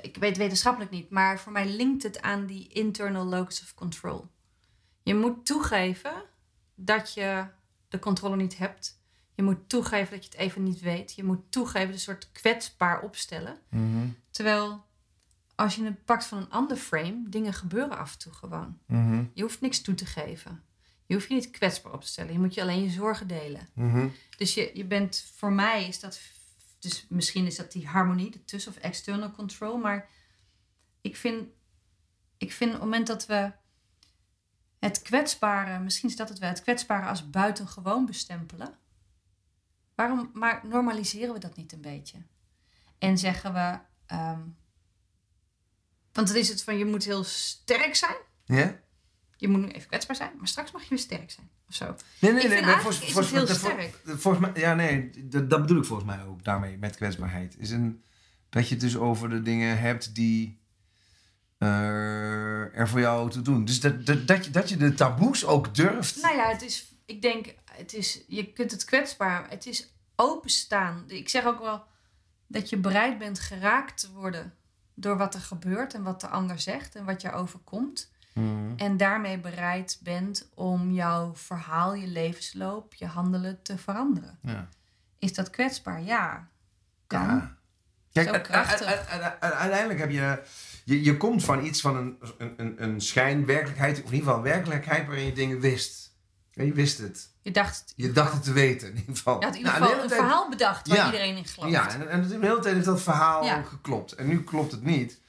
[0.02, 4.28] ik weet wetenschappelijk niet, maar voor mij linkt het aan die internal locus of control.
[5.04, 6.24] Je moet toegeven
[6.76, 7.46] dat je
[7.88, 9.00] de controle niet hebt.
[9.36, 11.14] Je moet toegeven dat je het even niet weet.
[11.16, 13.58] Je moet toegeven, een soort kwetsbaar opstellen.
[13.70, 14.86] Mhm, Terwijl
[15.56, 18.78] als je het pakt van een ander frame, dingen gebeuren af en toe gewoon.
[18.86, 20.64] mhm, Je hoeft niks toe te geven.
[21.06, 22.34] Je hoeft je niet kwetsbaar op te stellen.
[22.34, 23.68] Je moet je alleen je zorgen delen.
[23.74, 24.08] mhm.
[24.38, 26.20] Dus je, je bent, voor mij is dat,
[26.90, 30.10] dus misschien is dat die harmonie ertussen of external control, maar
[31.02, 31.50] ik vind,
[32.38, 33.52] ik vind op het moment dat we
[34.80, 38.78] het kwetsbare, misschien is dat het wel, het kwetsbare als buitengewoon bestempelen,
[39.96, 42.22] waarom maar normaliseren we dat niet een beetje?
[42.98, 44.42] En zeggen we, ehm,
[46.12, 48.80] want dan is het van je moet heel sterk zijn, Ja?
[49.38, 51.96] Je moet nu even kwetsbaar zijn, maar straks mag je weer sterk zijn of zo.
[52.20, 52.62] Nee, nee, Ik nee.
[52.62, 54.02] nee, eigenlijk is heel sterk.
[54.06, 57.56] volgens mij, ja, nee, dat, dat bedoel ik volgens mij ook daarmee met kwetsbaarheid.
[57.60, 58.04] Is een,
[58.50, 60.60] dat je het dus over de dingen hebt die
[61.58, 63.66] eh, er voor jou toe doen.
[63.66, 66.22] Dus dat, dat, dat, je, dat je de taboes ook durft.
[66.22, 71.04] Nou ja, het is, ik denk, het is, je kunt het kwetsbaar, het is openstaan.
[71.08, 71.84] Ik zeg ook wel
[72.48, 74.54] dat je bereid bent geraakt te worden
[74.94, 78.12] door wat er gebeurt en wat de ander zegt en wat je overkomt.
[78.38, 78.72] Mhm.
[78.78, 84.40] En daarmee bereid bent om jouw verhaal, je levensloop, je handelen te veranderen.
[84.42, 84.68] Ja.
[85.20, 86.02] Is dat kwetsbaar?
[86.02, 86.48] Ja.
[87.08, 87.22] Kan.
[87.28, 87.56] Ja.
[88.14, 88.50] Kijk,
[89.40, 90.42] uiteindelijk heb je,
[90.84, 91.04] je...
[91.04, 92.18] Je komt van iets van een,
[92.58, 96.16] een, een, schijnwerkelijkheid, of in ieder geval werkelijkheid waarin je dingen wist.
[96.52, 97.30] Je wist het.
[97.42, 99.40] Je dacht, Je dacht het te weten, in ieder geval.
[99.40, 101.06] je had in ieder Nou, de geval een tijd- verhaal bedacht waar Ja.
[101.06, 101.72] iedereen in gelooft.
[101.74, 103.62] Ja, en, en de hele tijd heeft dat verhaal Ja.
[103.62, 104.12] geklopt.
[104.12, 105.20] En nu klopt het niet.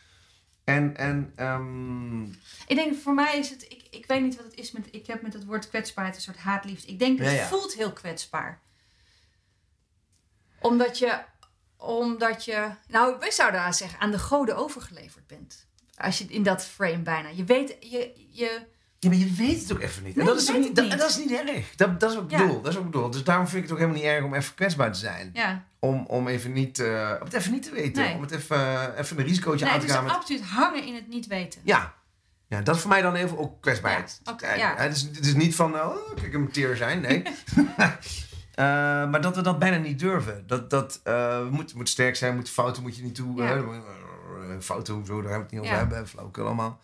[0.69, 2.23] En, en ehm,
[2.67, 5.07] Ik denk voor mij is het, ik, ik weet niet wat het is met, ik
[5.07, 6.89] heb met het woord kwetsbaarheid een soort haatliefde.
[6.89, 7.47] Ik denk het Ja, ja.
[7.47, 8.61] voelt heel kwetsbaar.
[10.61, 11.21] Omdat je,
[11.77, 15.67] omdat je, nou wij zouden aan zeggen, aan de goden overgeleverd bent.
[15.97, 18.67] Als je in dat frame bijna, je weet, je, je
[18.99, 20.17] ja, maar je weet het ook even niet.
[20.17, 21.75] Nee, en dat is, ook niet, het dat, is niet erg.
[21.77, 22.39] Dat, dat is wat ik Ja.
[22.39, 22.61] bedoel.
[22.63, 23.11] Dat is wat ik bedoel.
[23.11, 25.31] Dus daarom vind ik het ook helemaal niet erg om even kwetsbaar te zijn.
[25.33, 25.65] ja.
[25.81, 28.03] Om, om, even niet, eh, om het even niet te weten.
[28.03, 28.15] Nee.
[28.15, 30.05] Om het even, even een risicootje Nee, aan het te is gaan.
[30.07, 30.15] Met...
[30.15, 31.61] absoluut hangen in het niet weten.
[31.65, 31.95] Ja.
[32.47, 34.21] ja, dat is voor mij dan even ook kwetsbaarheid.
[34.25, 34.75] Ja, oké, Kijk, ja.
[34.77, 37.01] Het, is, het is niet van, oh, kijk hem teer zijn.
[37.01, 37.23] Nee.
[38.55, 38.65] Eh,
[39.11, 40.45] maar dat we dat bijna niet durven.
[40.47, 41.01] Dat, dat
[41.51, 43.43] moeten moet sterk zijn, moet fouten moet je niet toe.
[44.61, 46.09] Fouten, hoezo, daar hebben we het niet over hebben.
[46.09, 46.81] Flauwekul allemaal.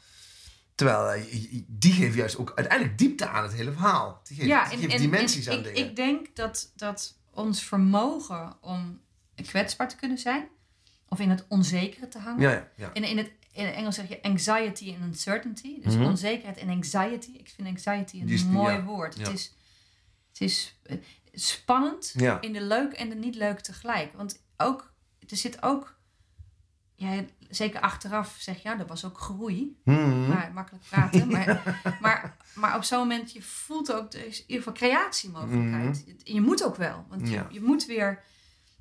[0.75, 4.21] Terwijl eh, die geven juist ook uiteindelijk diepte aan het hele verhaal.
[4.25, 5.89] Die geven, die geven dimensies aan ik, dingen.
[5.89, 9.01] Ik denk dat, dat ons vermogen om
[9.47, 10.49] kwetsbaar te kunnen zijn,
[11.09, 12.41] of in het onzekere te hangen.
[12.41, 12.91] Ja, ja, ja.
[12.95, 15.81] In, in, het, in het Engels zeg je anxiety en uncertainty.
[15.81, 16.05] Dus Mhm.
[16.05, 17.31] onzekerheid en anxiety.
[17.31, 19.17] Ik vind anxiety een is- mooi ja, woord.
[19.17, 19.23] ja.
[19.25, 19.55] Het is,
[20.29, 20.97] het is eh,
[21.33, 22.41] spannend Ja.
[22.41, 24.13] in de leuk en de niet leuk tegelijk.
[24.13, 24.93] Want ook,
[25.29, 25.99] er zit ook,
[26.95, 27.25] ja,
[27.57, 29.81] zeker achteraf zeg je, ja, er was ook groei.
[29.85, 30.29] Mhm.
[30.29, 31.29] Maar makkelijk praten.
[31.31, 36.05] maar, maar, maar op zo'n moment, je voelt ook, er is in ieder geval creatiemogelijkheid.
[36.23, 37.35] Je moet ook wel, want je.
[37.35, 37.47] Ja.
[37.51, 38.23] je moet weer...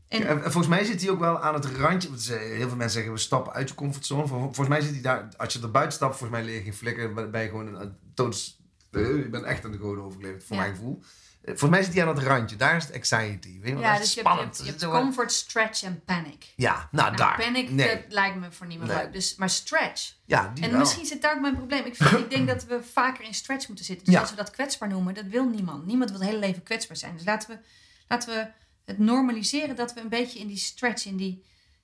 [0.08, 2.10] En, Ja, en volgens mij zit hij ook wel aan het randje.
[2.10, 4.28] Want ze- heel veel mensen zeggen we stappen uit je comfortzone.
[4.28, 5.28] Vol- Volgens mij zit hij daar.
[5.38, 7.30] Als je er buiten stapt, volgens mij leer je geen flikker.
[7.30, 8.60] Ben je gewoon een, een toons.
[8.92, 10.62] eh, Je bent echt aan de goden overgeleverd, voor Ja.
[10.62, 11.04] mijn gevoel.
[11.46, 12.56] Volgens mij zit hij aan het randje.
[12.56, 13.60] Daar is het anxiety.
[13.60, 14.58] Weet je, ja, dat dus is je hebt, je spannend.
[14.58, 16.54] hebt, je hebt comfort, stretch en panic.
[16.56, 17.36] ja, nou, Nou, daar.
[17.38, 17.88] panic, nee.
[17.88, 19.04] dat lijkt me voor niemand Nee.
[19.04, 19.14] leuk.
[19.14, 20.14] Dus, maar stretch.
[20.26, 20.80] Ja, die En wel.
[20.80, 21.86] misschien zit daar ook mijn probleem.
[21.86, 24.06] Ik, vind, ik denk dat we vaker in stretch moeten zitten.
[24.06, 24.20] Dus Ja.
[24.22, 25.86] als we dat kwetsbaar noemen, dat wil niemand.
[25.86, 27.16] Niemand wil het hele leven kwetsbaar zijn.
[27.16, 27.60] Dus laten we,
[28.08, 28.48] laten we
[28.86, 31.44] het normaliseren dat we een beetje in die stretch, in, die,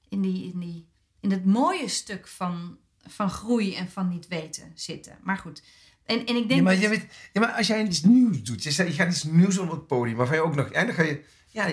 [0.10, 4.72] in, die, in, die, in het mooie stuk van, van groei en van niet weten
[4.76, 5.18] zitten.
[5.22, 5.62] Maar goed.
[6.10, 8.64] En, en ik denk Ja maar, je weet, ja, maar als jij iets nieuws doet,
[8.64, 11.04] je, je gaat iets nieuws op het podium, waarvan je ook nog, en dan ga
[11.04, 11.68] je, ja,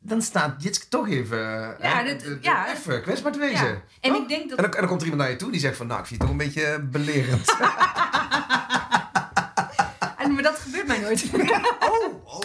[0.00, 1.38] dan staat Jitske toch even,
[1.80, 2.72] Ja, dit- ja.
[2.74, 3.66] even kwetsbaar te wezen.
[3.66, 3.82] Ja.
[4.00, 4.22] En Toch?
[4.22, 5.76] ik denk dat En dan, en dan komt er iemand naar je toe die zegt
[5.76, 7.56] van, nou, ik vind het toch een beetje belerend.
[10.18, 11.24] En, maar dat gebeurt mij nooit.
[11.80, 12.40] oh, oh,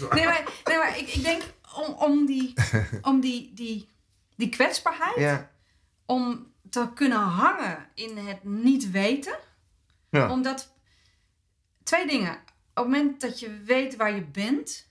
[0.00, 0.08] nee.
[0.10, 1.42] Nee, maar, nee, maar ik, ik denk
[1.74, 2.54] om, om, die,
[3.02, 3.88] om die, die,
[4.36, 5.50] die kwetsbaarheid, Ja,
[6.06, 9.34] om te kunnen hangen in het niet weten.
[10.16, 10.30] Ja.
[10.30, 10.72] Omdat,
[11.82, 12.32] twee dingen.
[12.34, 14.88] Op het moment dat je weet waar je bent,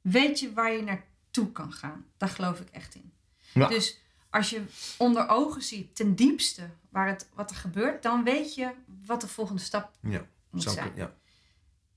[0.00, 2.06] weet je waar je naartoe kan gaan.
[2.16, 3.12] Daar geloof ik echt in.
[3.52, 3.68] Ja.
[3.68, 3.98] Dus
[4.30, 4.64] als je
[4.98, 8.70] onder ogen ziet, ten diepste, waar het, wat er gebeurt, dan weet je
[9.06, 10.88] wat de volgende stap ja, moet zou zijn.
[10.88, 11.14] ik- ja.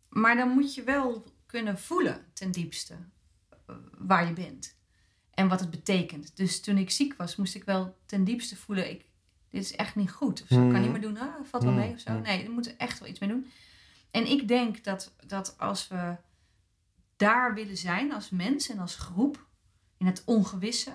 [0.09, 2.93] Maar dan moet je wel kunnen voelen ten diepste
[3.49, 4.75] eh, waar je bent.
[5.33, 6.35] En wat het betekent.
[6.37, 8.89] Dus toen ik ziek was, moest ik wel ten diepste voelen...
[8.89, 9.05] Ik,
[9.57, 10.41] dit is echt niet goed.
[10.41, 10.69] Of zo.
[10.69, 11.17] Kan niet meer doen.
[11.17, 12.11] Ah, valt wel mee of zo.
[12.11, 12.21] Mhm.
[12.21, 13.47] Nee, we moeten echt wel iets mee doen.
[14.11, 16.15] En ik denk dat, dat als we
[17.15, 19.45] daar willen zijn als mens en als groep...
[19.97, 20.91] in het ongewisse...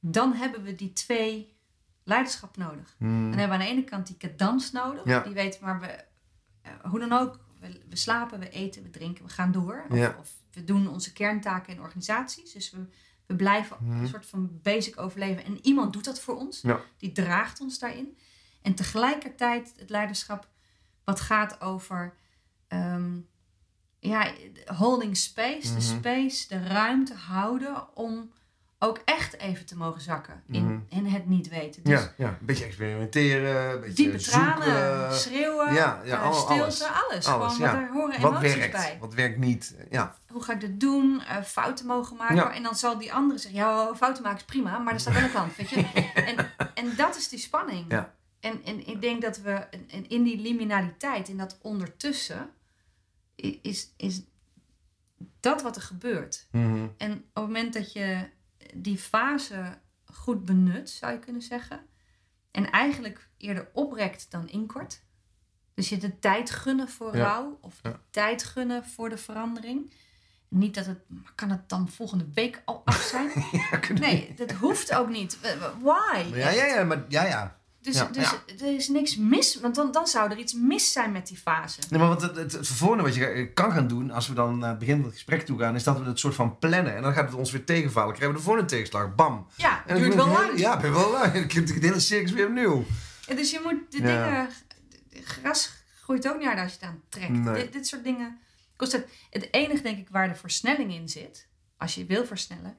[0.00, 1.56] dan hebben we die twee
[2.04, 2.96] leiderschap nodig.
[2.98, 5.04] Dan hebben we aan de ene kant die cadans nodig.
[5.04, 5.20] Ja.
[5.20, 6.04] Die weet, maar we,
[6.62, 9.84] eh, hoe dan ook, we, we slapen, we eten, we drinken, we gaan door.
[9.90, 10.16] Of, Ja.
[10.18, 12.52] of we doen onze kerntaken in organisaties.
[12.52, 12.86] Dus we,
[13.30, 14.00] we blijven Mhm.
[14.00, 15.44] een soort van basic overleven.
[15.44, 16.60] En iemand doet dat voor ons.
[16.60, 16.80] Ja.
[16.98, 18.16] Die draagt ons daarin.
[18.62, 20.48] En tegelijkertijd het leiderschap
[21.04, 22.14] wat gaat over
[22.68, 23.18] ehm,
[23.98, 24.32] ja,
[24.66, 25.68] holding space.
[25.68, 25.98] De Mhm.
[25.98, 28.32] space, de ruimte houden om
[28.82, 30.78] ook echt even te mogen zakken in, Mhm.
[30.88, 31.82] in het niet weten.
[31.82, 35.14] Dus ja, ja, een beetje experimenteren, een beetje Diepe tranen, zoeken.
[35.18, 36.82] schreeuwen, Ja, ja, eh, stilte, alles.
[36.82, 37.26] alles.
[37.26, 37.72] Alles, Gewoon, ja.
[37.72, 38.96] daar horen Wat emoties werkt, bij.
[39.00, 39.74] wat werkt niet.
[39.90, 41.20] Ja, Hoe ga ik dit doen?
[41.22, 42.36] Eh, fouten mogen maken.
[42.36, 42.54] Ja.
[42.54, 45.22] En dan zal die andere zeggen, ja, fouten maken is prima, maar er staat aan
[45.22, 45.84] de kant, weet je.
[46.14, 47.84] En, en dat is die spanning.
[47.88, 48.14] Ja.
[48.40, 52.50] En, en ik denk dat we en- in die liminaliteit, in dat ondertussen,
[53.62, 54.22] is, is
[55.40, 56.46] dat wat er gebeurt.
[56.50, 56.86] Mhm.
[56.98, 58.28] En op het moment dat je
[58.74, 61.80] die fase goed benut, zou je kunnen zeggen.
[62.50, 65.02] En eigenlijk eerder oprekt dan inkort.
[65.74, 67.22] Dus je de tijd gunnen voor Ja.
[67.24, 68.00] rouw of de Ja.
[68.10, 69.94] tijd gunnen voor de verandering.
[70.48, 73.30] Niet dat het, maar kan het dan volgende week al af zijn?
[73.52, 75.38] Ja, Nee, dat hoeft ook niet.
[75.80, 76.22] Why?
[76.34, 77.59] Ja, ja, ja, maar ja, ja.
[77.82, 81.12] Dus, Ja, dus er is niks mis, want dan, dan zou er iets mis zijn
[81.12, 81.80] met die fase.
[81.90, 84.58] Nee, maar wat het, het, het vervolgende wat je kan gaan doen, als we dan
[84.58, 86.96] naar het begin van het gesprek toe gaan, is dat we het soort van plannen.
[86.96, 88.14] En dan gaat het ons weer tegenvallen.
[88.14, 89.14] Krijgen we de volgende tegenslag.
[89.14, 89.46] Bam.
[89.56, 90.58] Ja, dan duurt wel lang.
[90.58, 91.32] Ja, ben wel lang.
[91.40, 92.84] Dan krijg het hele circus weer opnieuw.
[93.26, 94.48] Ja, dus je moet de dingen.
[95.24, 97.30] Gras groeit ook niet harder als je het aan trekt.
[97.30, 97.54] Nee.
[97.54, 98.38] Dit, dit soort dingen
[98.76, 99.08] kost het.
[99.30, 102.76] Het enige, denk ik, waar de versnelling in zit, als je wil versnellen,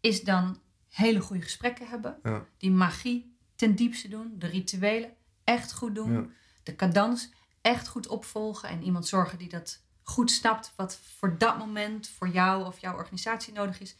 [0.00, 2.18] is dan hele goede gesprekken hebben.
[2.58, 5.10] Die magie ten diepste doen, de rituelen
[5.44, 6.24] echt goed doen, Ja.
[6.62, 7.30] de cadans
[7.62, 12.28] echt goed opvolgen en iemand zorgen die dat goed snapt, wat voor dat moment voor
[12.28, 13.96] jou of jouw organisatie nodig is.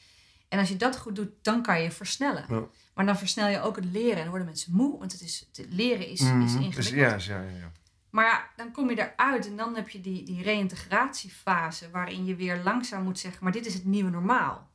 [0.49, 2.44] En als je dat goed doet, dan kan je versnellen.
[2.49, 2.62] Ja.
[2.94, 5.66] Maar dan versnel je ook het leren en worden mensen moe, want het is, het
[5.71, 6.40] leren is, is Mhm.
[6.40, 6.75] ingewikkeld.
[6.75, 7.73] Dus, ja, is- ja, ja, ja.
[8.11, 12.35] Maar ja, dan kom je eruit en dan heb je die, die reïntegratiefase waarin je
[12.37, 14.68] weer langzaam moet zeggen, maar dit is het nieuwe normaal.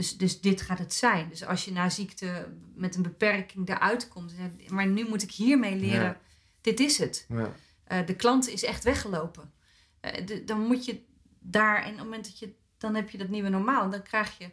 [0.00, 1.28] Dus, dus dit gaat het zijn.
[1.28, 4.34] Dus als je na ziekte met een beperking eruit komt,
[4.68, 6.20] maar nu moet ik hiermee leren, Ja.
[6.60, 7.26] dit is het.
[7.28, 7.52] ja.
[7.84, 9.52] Eh, de klant is echt weggelopen.
[10.00, 11.00] Eh, de- dan moet je
[11.38, 14.02] daar, en op het moment dat je, dan heb je dat nieuwe normaal, en dan
[14.02, 14.50] krijg je,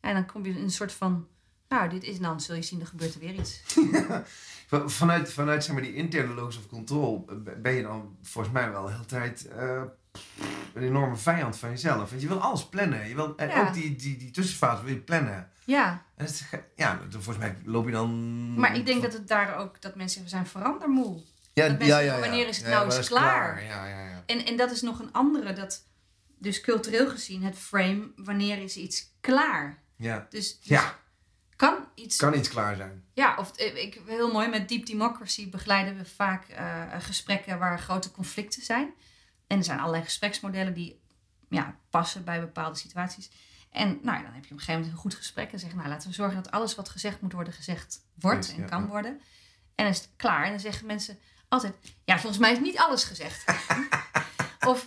[0.00, 1.28] en dan kom je in een soort van,
[1.68, 3.60] nou, dit is dan, zul je zien, er gebeurt er weer iets.
[4.68, 7.24] Van- Vanuit, vanuit zeg maar, die interne logos of control
[7.62, 9.82] ben je dan volgens mij wel de hele tijd eh,
[10.74, 12.10] een enorme vijand van jezelf.
[12.10, 13.08] Want je wil alles plannen.
[13.08, 13.60] Je wil, en Ja.
[13.66, 15.50] ook die, die, die tussenfase wil je plannen.
[15.64, 18.54] Ja, En het, ja, volgens mij loop je dan...
[18.54, 21.20] maar ik denk dat het daar ook, dat mensen we zijn verandermoe.
[21.52, 23.64] ja, dat mensen zeggen, wanneer is het nou eens klaar?
[23.64, 24.22] Ja, ja, ja.
[24.26, 25.86] En, en dat is nog een andere, dat,
[26.38, 29.78] dus cultureel gezien, het frame, wanneer is iets klaar?
[29.96, 30.98] Ja, Dus, dus ja
[31.56, 33.04] kan iets kan iets klaar zijn.
[33.12, 37.78] Ja, of eh, ik, heel mooi, met Deep Democracy begeleiden we vaak eh, gesprekken waar
[37.78, 38.94] grote conflicten zijn.
[39.46, 41.00] En er zijn allerlei gespreksmodellen die
[41.48, 43.30] ja, passen bij bepaalde situaties.
[43.70, 45.78] En nou, ja, dan heb je op een gegeven moment een goed gesprek en zeggen,
[45.78, 48.82] nou laten we zorgen dat alles wat gezegd moet worden gezegd wordt en ja, kan
[48.82, 48.88] ja.
[48.88, 49.10] worden.
[49.74, 50.44] En dan is het klaar.
[50.44, 53.44] En dan zeggen mensen altijd, ja, volgens mij is niet alles gezegd.
[54.66, 54.84] of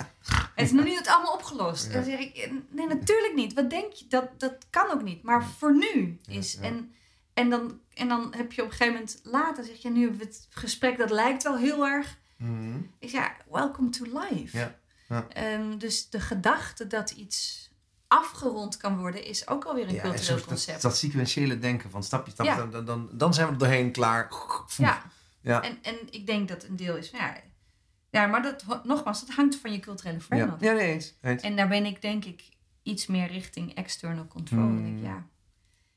[0.56, 1.86] het is nog niet het allemaal opgelost.
[1.88, 1.94] Ja.
[1.94, 3.54] Dan zeg ik, nee, natuurlijk niet.
[3.54, 4.08] Wat denk je?
[4.08, 5.24] Dat, dat kan ook niet.
[5.24, 6.58] Maar voor nu is.
[6.58, 6.94] En,
[7.34, 10.20] en, dan, en dan heb je op een gegeven moment later, zeg je, nu hebben
[10.20, 12.18] we het gesprek, dat lijkt wel heel erg.
[12.40, 12.78] Mhm.
[13.00, 14.58] Ik zeg, ja, welcome to life.
[14.58, 14.76] Ja,
[15.10, 15.28] ja.
[15.30, 17.68] Ehm, dus de gedachte dat iets
[18.08, 20.82] afgerond kan worden, is ook alweer een Ja, cultureel zo, dat, concept.
[20.82, 22.82] dat sequentiële denken van stapje, stapje, Ja.
[22.82, 24.30] dan, dan, zijn we er doorheen klaar.
[24.78, 25.02] ja.
[25.42, 25.62] Ja.
[25.64, 27.36] En, en ik denk dat een deel is van, ja,
[28.10, 30.60] ja maar dat, nogmaals, dat hangt van je culturele frame Ja, af.
[30.62, 31.14] ja nee, eens.
[31.22, 31.42] eens.
[31.42, 32.44] En daar ben ik denk ik
[32.84, 34.60] iets meer richting external control.
[34.60, 34.98] Hmm.
[34.98, 35.26] Ik, ja.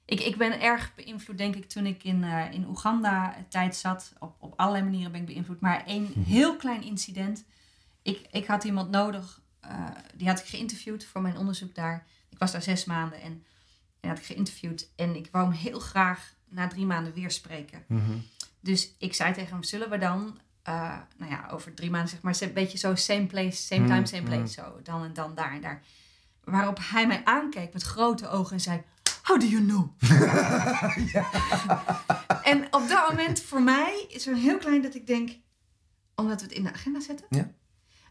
[0.04, 4.12] Ik, ik ben erg beïnvloed, denk ik, toen ik in, eh, in Oeganda tijd zat.
[4.18, 5.60] Op, op allerlei manieren ben ik beïnvloed.
[5.60, 6.20] Maar één Mhm.
[6.22, 7.44] heel klein incident.
[8.02, 12.06] Ik, ik had iemand nodig, eh, die had ik geïnterviewd voor mijn onderzoek daar.
[12.28, 13.44] Ik was daar zes maanden en,
[14.00, 14.88] en had ik geïnterviewd.
[14.96, 17.84] En ik wou hem heel graag na drie maanden weer spreken.
[17.86, 18.12] Mhm.
[18.60, 22.22] Dus ik zei tegen hem, zullen we dan, eh, nou ja, over drie maanden zeg
[22.22, 24.28] maar, een beetje zo same place, same time, Mm, same mm.
[24.28, 25.82] place, zo, dan en dan, daar en daar.
[26.44, 28.82] Waarop hij mij aankeek met grote ogen en zei,
[29.32, 29.90] how do you know?
[32.42, 35.30] En op dat moment, voor mij, is er heel klein dat ik denk,
[36.14, 37.26] omdat we het in de agenda zetten.
[37.30, 37.50] Ja.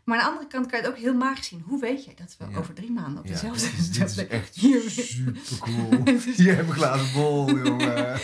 [0.03, 1.61] Maar aan de andere kant kan je het ook heel magisch zien.
[1.65, 2.57] Hoe weet jij dat we Ja.
[2.57, 5.89] over drie maanden op Ja, dezelfde dit is, dit is plek- echt hier- super cool.
[6.35, 8.19] Hier heb ik een glazen bol, jongen.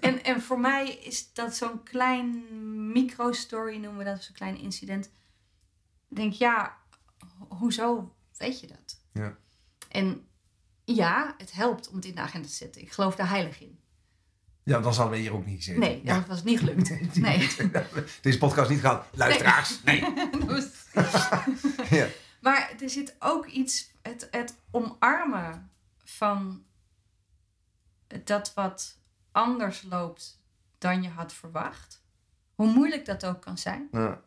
[0.00, 2.44] En, en voor mij is dat zo'n klein
[2.92, 5.06] micro-story, noemen we dat, zo'n klein incident.
[6.08, 6.76] Ik denk, ja,
[7.38, 9.00] ho- hoezo weet je dat?
[9.12, 9.36] Ja.
[9.88, 10.26] En
[10.94, 12.82] ja, het helpt om het in de agenda te zetten.
[12.82, 13.78] Ik geloof daar heilig in.
[14.62, 15.80] Ja, dan hadden we hier ook niet gezeten.
[15.80, 16.14] Nee, Ja.
[16.18, 17.14] dat was niet gelukt.
[17.14, 17.48] Nee.
[18.22, 19.06] Deze podcast niet gehad.
[19.12, 20.00] Luisteraars, nee.
[20.32, 20.84] Dat was-
[21.90, 22.06] Ja.
[22.40, 25.70] Maar er zit ook iets, het, het omarmen
[26.04, 26.64] van
[28.24, 28.98] dat wat
[29.32, 30.40] anders loopt
[30.78, 32.04] dan je had verwacht.
[32.54, 33.88] Hoe moeilijk dat ook kan zijn.
[33.92, 34.20] Ja.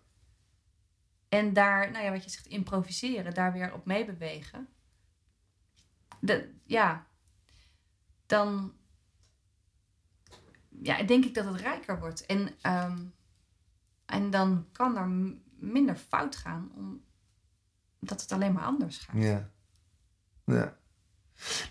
[1.30, 4.68] En daar, nou ja, wat je zegt, improviseren, daar weer op meebewegen.
[6.66, 7.06] Ja,
[8.26, 8.74] dan
[10.82, 12.26] ja, denk ik dat het rijker wordt.
[12.26, 12.98] En, ehm,
[14.06, 15.08] en dan kan er
[15.60, 16.72] minder fout gaan,
[18.02, 19.16] omdat het alleen maar anders gaat.
[19.22, 19.50] Ja.
[20.46, 20.78] ja.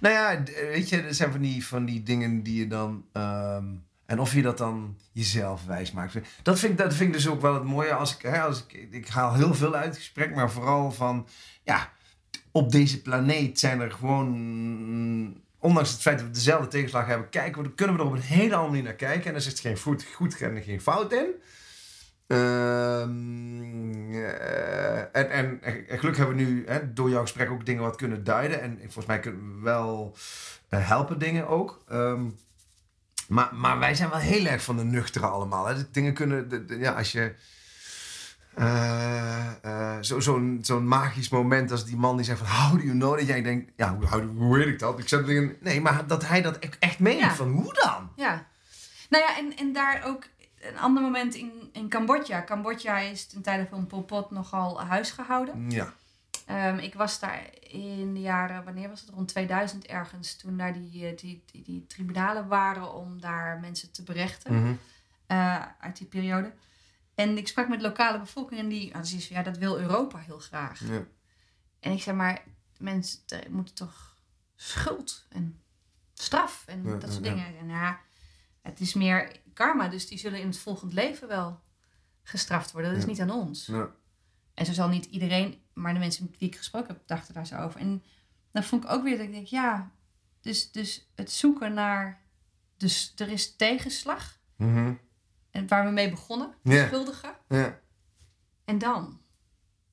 [0.00, 3.06] Nou ja, weet je, er zijn van die, van die dingen die je dan...
[3.12, 3.74] ehm,
[4.06, 6.18] en of je dat dan jezelf wijs maakt.
[6.42, 7.94] Dat vind, dat vind ik dus ook wel het mooie.
[7.94, 11.28] Als ik, hè, als ik, ik haal heel veel uit het gesprek, maar vooral van...
[11.62, 11.92] Ja,
[12.58, 15.42] op deze planeet zijn er gewoon...
[15.58, 18.54] Ondanks het feit dat we dezelfde tegenslag hebben, kijken kunnen we er op een hele
[18.54, 19.30] andere manier naar kijken.
[19.30, 21.26] En er zit geen goed, goed en geen fout in.
[22.26, 27.96] Ehm, eh, en, en, gelukkig hebben we nu hè, door jouw gesprek ook dingen wat
[27.96, 28.60] kunnen duiden.
[28.60, 30.16] En volgens mij kunnen we wel
[30.68, 31.82] eh, helpen dingen ook.
[31.88, 32.28] Ehm,
[33.28, 35.66] maar, maar wij zijn wel heel erg van de nuchtere allemaal.
[35.66, 35.90] Hè.
[35.90, 37.34] Dingen kunnen, ja, als je...
[38.54, 42.48] eh, eh, zo- Zo'n zo'n magisch moment als die man die zegt van...
[42.48, 43.16] How do you know?
[43.18, 44.98] Dat jij denkt, ja, hoe, hoe weet ik dat?
[44.98, 47.20] Ik zeg dingen, nee, maar dat hij dat e- echt meent.
[47.20, 47.34] Ja.
[47.34, 48.10] Van, hoe dan?
[48.16, 48.46] Ja.
[49.10, 50.24] Nou ja, en, en daar ook
[50.60, 52.44] een ander moment in, in Cambodja.
[52.44, 55.70] Cambodja is ten tijde van Pol Pot nogal huisgehouden.
[55.70, 55.92] Ja.
[56.46, 59.10] Ehm, ik was daar in de jaren, wanneer was het?
[59.10, 60.36] Rond 2000 ergens.
[60.36, 64.80] Toen daar die, eh, die, die, die tribunalen waren om daar mensen te berechten.
[65.26, 66.52] Eh, uit die periode.
[67.18, 70.18] En ik sprak met lokale bevolking en die, ah, die zei ja, dat wil Europa
[70.18, 70.80] heel graag.
[70.80, 71.06] Ja.
[71.80, 72.44] En ik zei, maar
[72.76, 74.16] mensen moeten toch
[74.54, 75.62] schuld en
[76.14, 77.34] straf en Ja, dat soort ja.
[77.34, 77.58] dingen.
[77.58, 78.00] En ja,
[78.62, 81.60] het is meer karma, dus die zullen in het volgend leven wel
[82.22, 82.90] gestraft worden.
[82.90, 83.66] Dat is niet aan ons.
[83.66, 83.90] Ja.
[84.54, 87.46] En zo zal niet iedereen, maar de mensen met wie ik gesproken heb, dachten daar
[87.46, 87.80] zo over.
[87.80, 88.02] En
[88.50, 89.92] dan vond ik ook weer dat ik denk, ja,
[90.40, 92.22] dus, dus het zoeken naar,
[92.76, 94.38] dus er is tegenslag.
[94.56, 94.94] Mhm.
[95.50, 96.86] En waar we mee begonnen, Ja.
[96.86, 97.34] schuldigen.
[97.48, 97.78] ja.
[98.64, 99.20] En dan?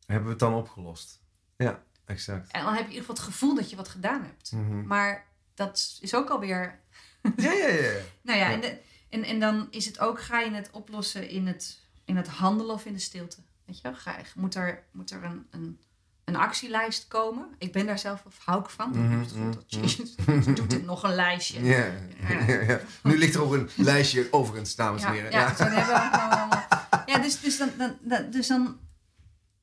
[0.06, 1.22] Hebben we het dan opgelost?
[1.58, 2.52] Ja, exact.
[2.52, 4.52] En dan heb je in ieder geval het gevoel dat je wat gedaan hebt.
[4.52, 4.88] Mhm.
[4.88, 6.80] Maar dat is ook alweer
[7.38, 7.82] Ja, ja, ja.
[7.82, 8.00] ja.
[8.22, 8.52] Nou ja, Ja.
[8.54, 12.16] En, de- en, en dan is het ook, ga je het oplossen in het, in
[12.16, 13.38] het handelen of in de stilte?
[13.66, 13.96] Weet je wel?
[13.96, 15.80] Ga, je- moet er, moet er een, een
[16.26, 17.48] een actielijst komen.
[17.58, 18.90] Ik ben daar zelf of hou ik van.
[18.90, 21.64] Mhm, mhm, ze doet het nog een lijstje.
[21.64, 21.86] Ja.
[22.30, 22.80] Ja, ja.
[23.04, 25.32] Nu ligt er ook een lijstje overigens, dames en Ja, heren.
[25.32, 26.64] ja, zo hebben we allemaal.
[27.06, 28.80] Ja, dus, dus, dan, dan, dan, dus dan.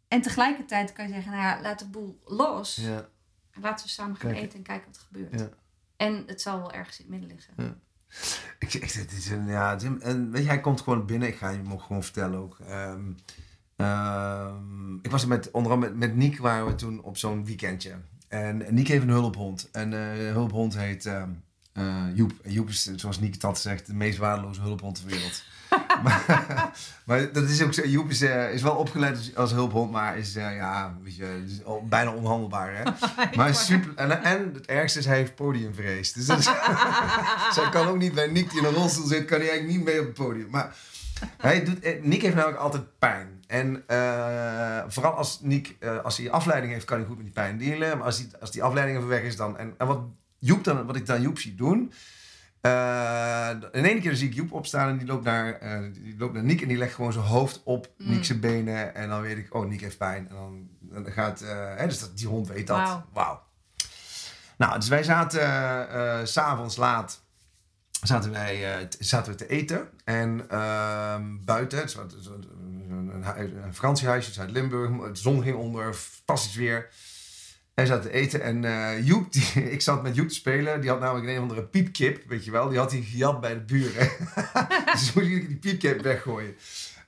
[0.09, 2.77] En tegelijkertijd kan je zeggen, nou ja, laat de boel los.
[2.77, 3.09] Ja.
[3.61, 5.51] Laten we samen gaan eten en kijken wat er gebeurt.
[5.97, 7.83] En het zal wel ergens in het midden liggen.
[8.59, 11.29] Ik, ik, het is een, ja, en weet je, hij komt gewoon binnen.
[11.29, 12.59] Ik ga je hem ook gewoon vertellen ook.
[12.61, 13.13] Ehm,
[15.03, 17.95] ik was er met, onder andere met, met Niek waren we toen op zo'n weekendje.
[18.29, 19.69] En Niek heeft een hulphond.
[19.73, 21.29] En eh, de hulphond heet ehm,
[21.73, 22.33] eh, Joep.
[22.43, 25.43] En Joep is, zoals Niek het altijd zegt, de meest waardeloze hulphond ter wereld.
[26.05, 26.25] maar,
[27.07, 27.87] maar dat is ook zo.
[27.87, 31.65] Joep is, eh, is wel opgeleid als, als hulphond, maar is, ja, weet je, is
[31.65, 32.77] al bijna onhandelbaar.
[32.77, 32.83] Hè?
[33.37, 33.93] Maar super.
[33.95, 36.13] En, en het ergste is, hij heeft podiumvrees.
[36.13, 36.47] Dus dat is,
[37.55, 39.87] hij kan ook niet bij Nick die in een rolstoel zit, kan hij eigenlijk niet
[39.87, 40.51] mee op het podium.
[40.51, 40.77] Maar
[41.39, 43.42] hij doet, Nick heeft namelijk altijd pijn.
[43.53, 47.35] En eh, vooral als Nick, eh, als hij afleiding heeft, kan hij goed met die
[47.35, 47.97] pijn dealen.
[47.97, 49.59] Maar als die, als die afleiding even weg is dan.
[49.59, 50.01] En, en wat,
[50.39, 51.93] Joep dan, wat ik dan Joep zie doen.
[52.61, 55.59] eh, in één keer zie ik Joep opstaan en die loopt naar,
[55.93, 58.23] die loopt naar Nick en die legt gewoon zijn hoofd op Mm.
[58.23, 58.95] Zijn benen.
[58.95, 60.29] En dan weet ik, oh, Nick heeft pijn.
[60.29, 61.41] En dan, dan gaat,
[61.77, 62.77] hè, dus dat, die hond weet dat.
[62.77, 63.05] Wauw.
[63.13, 63.43] Wauw.
[64.57, 65.41] Nou, dus wij zaten
[66.29, 67.23] s s'avonds laat
[68.03, 69.89] zaten wij zaten we te eten.
[70.05, 72.31] En ehm, buiten, was
[72.93, 74.91] een, een, een, huis- een vakantiehuisje in Zuid-Limburg.
[75.13, 76.89] De zon ging onder, fantastisch weer.
[77.75, 78.43] En zaten te eten.
[78.43, 79.35] En eh, Joep,
[79.77, 80.81] ik zat met Joep te spelen.
[80.81, 82.69] Die had namelijk een of andere piepkip, weet je wel.
[82.69, 84.11] Die had hij gejat bij de buren.
[84.93, 86.55] dus moest ik die piepkip weggooien.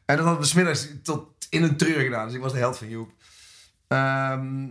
[0.05, 2.27] En dat hadden we smiddags tot in een treur gedaan.
[2.27, 3.12] Dus ik was de held van Joep.
[3.88, 4.66] Ehm,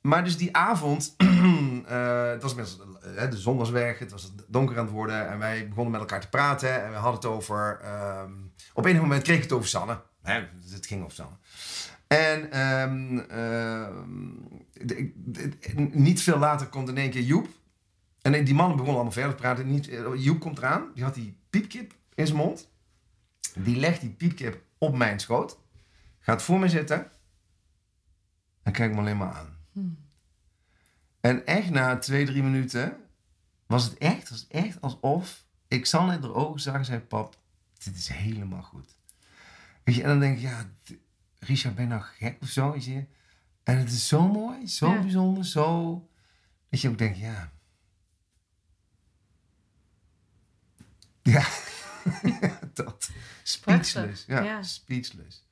[0.00, 2.78] maar dus die avond, eh, het was inmiddels,
[3.16, 6.00] eh, de zon was weg, het was donker aan het worden en wij begonnen met
[6.00, 8.32] elkaar te praten en we hadden het over, ehm,
[8.74, 10.00] op enig moment kreeg ik het over Sanne.
[10.28, 11.36] Hè, het ging over Sanne.
[12.06, 14.30] En ehm, ehm,
[14.72, 17.48] de- de- niet veel later komt in één keer Joep.
[18.22, 19.70] En die mannen begonnen allemaal verder te praten.
[19.70, 22.68] Niet, eh, Joep komt eraan, die had die piepkip in zijn mond.
[23.54, 25.58] Die legt die piepkip op mijn schoot.
[26.18, 27.10] Gaat voor me zitten.
[28.62, 29.56] En kijkt me alleen maar aan.
[29.72, 29.98] Hmm.
[31.20, 32.96] En echt na twee, drie minuten
[33.66, 37.36] was het echt, was echt alsof ik Sanne in de ogen zag en zei: Pap,
[37.84, 38.96] dit is helemaal goed.
[39.88, 40.64] Weet je, en dan denk ik: Ja,
[41.38, 42.72] Richard, ben je nou gek of zo?
[42.72, 43.04] Weet je?
[43.62, 45.00] En het is zo mooi, zo Ja.
[45.00, 46.08] bijzonder, zo.
[46.68, 47.52] Dat je ook denkt: Ja.
[51.22, 51.46] Ja,
[52.74, 53.10] dat.
[53.42, 54.24] Speechless.
[54.26, 54.62] Ja, ja.
[54.62, 55.46] speechless.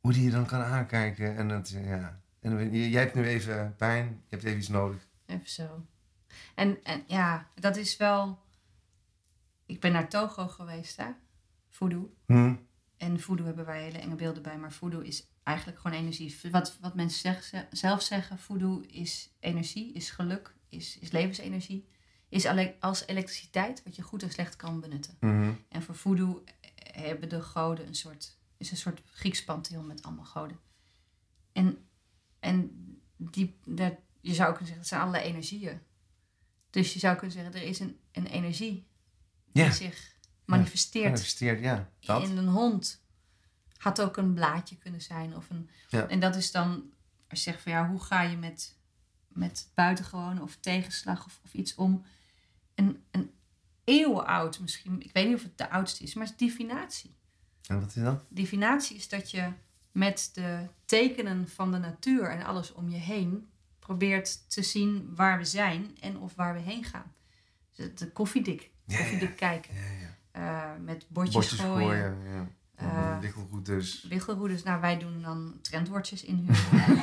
[0.00, 2.20] Hoe die je dan kan aankijken en dat, ja.
[2.40, 5.08] En jij hebt nu even pijn, je hebt even iets nodig.
[5.26, 5.86] Even zo.
[6.54, 8.42] En, en ja, dat is wel...
[9.66, 11.10] Ik ben naar Togo geweest, hè.
[11.68, 12.14] Voodoo.
[12.26, 12.54] Hm?
[12.98, 14.58] En voodoo hebben wij hele enge beelden bij.
[14.58, 16.36] Maar voodoo is eigenlijk gewoon energie.
[16.50, 21.88] Wat, wat mensen zeg- zelf zeggen, voodoo is energie, is geluk, is, is levensenergie.
[22.28, 25.16] Is alle- als elektriciteit, wat je goed en slecht kan benutten.
[25.20, 25.52] Mhm.
[25.68, 26.44] En voor voodoo
[26.92, 30.58] hebben de goden een soort, is een soort Grieks pantheon met allemaal goden.
[31.52, 31.88] En,
[32.40, 32.70] en
[33.16, 35.80] die, dat, je zou kunnen zeggen, dat zijn allerlei energieën.
[36.70, 38.86] Dus je zou kunnen zeggen, er is een, een energie
[39.52, 40.16] die zich
[40.48, 41.88] manifesteert manifesteert, ja.
[42.00, 42.22] Dat.
[42.22, 43.02] in een hond.
[43.76, 45.36] Had ook een blaadje kunnen zijn.
[45.36, 46.06] Of een, Ja.
[46.06, 46.90] En dat is dan,
[47.28, 48.76] als je zegt van ja, hoe ga je met,
[49.28, 52.04] met buitengewoon of tegenslag of, of iets om.
[52.74, 53.30] Een, een
[53.84, 57.16] eeuwen oud misschien, ik weet niet of het de oudste is, maar het is divinatie.
[57.66, 58.24] En wat is dat?
[58.28, 59.52] Divinatie is dat je
[59.92, 65.38] met de tekenen van de natuur en alles om je heen probeert te zien waar
[65.38, 67.14] we zijn en of waar we heen gaan.
[67.76, 69.74] Dus de koffiedik, Ja, koffiedik kijken.
[69.74, 71.88] Ja, eh, met bordjes, Bordjes gooien.
[71.88, 72.48] gooien, ja.
[72.74, 72.84] Eh,
[74.64, 76.96] nou wij doen dan trendwoordjes inhuren.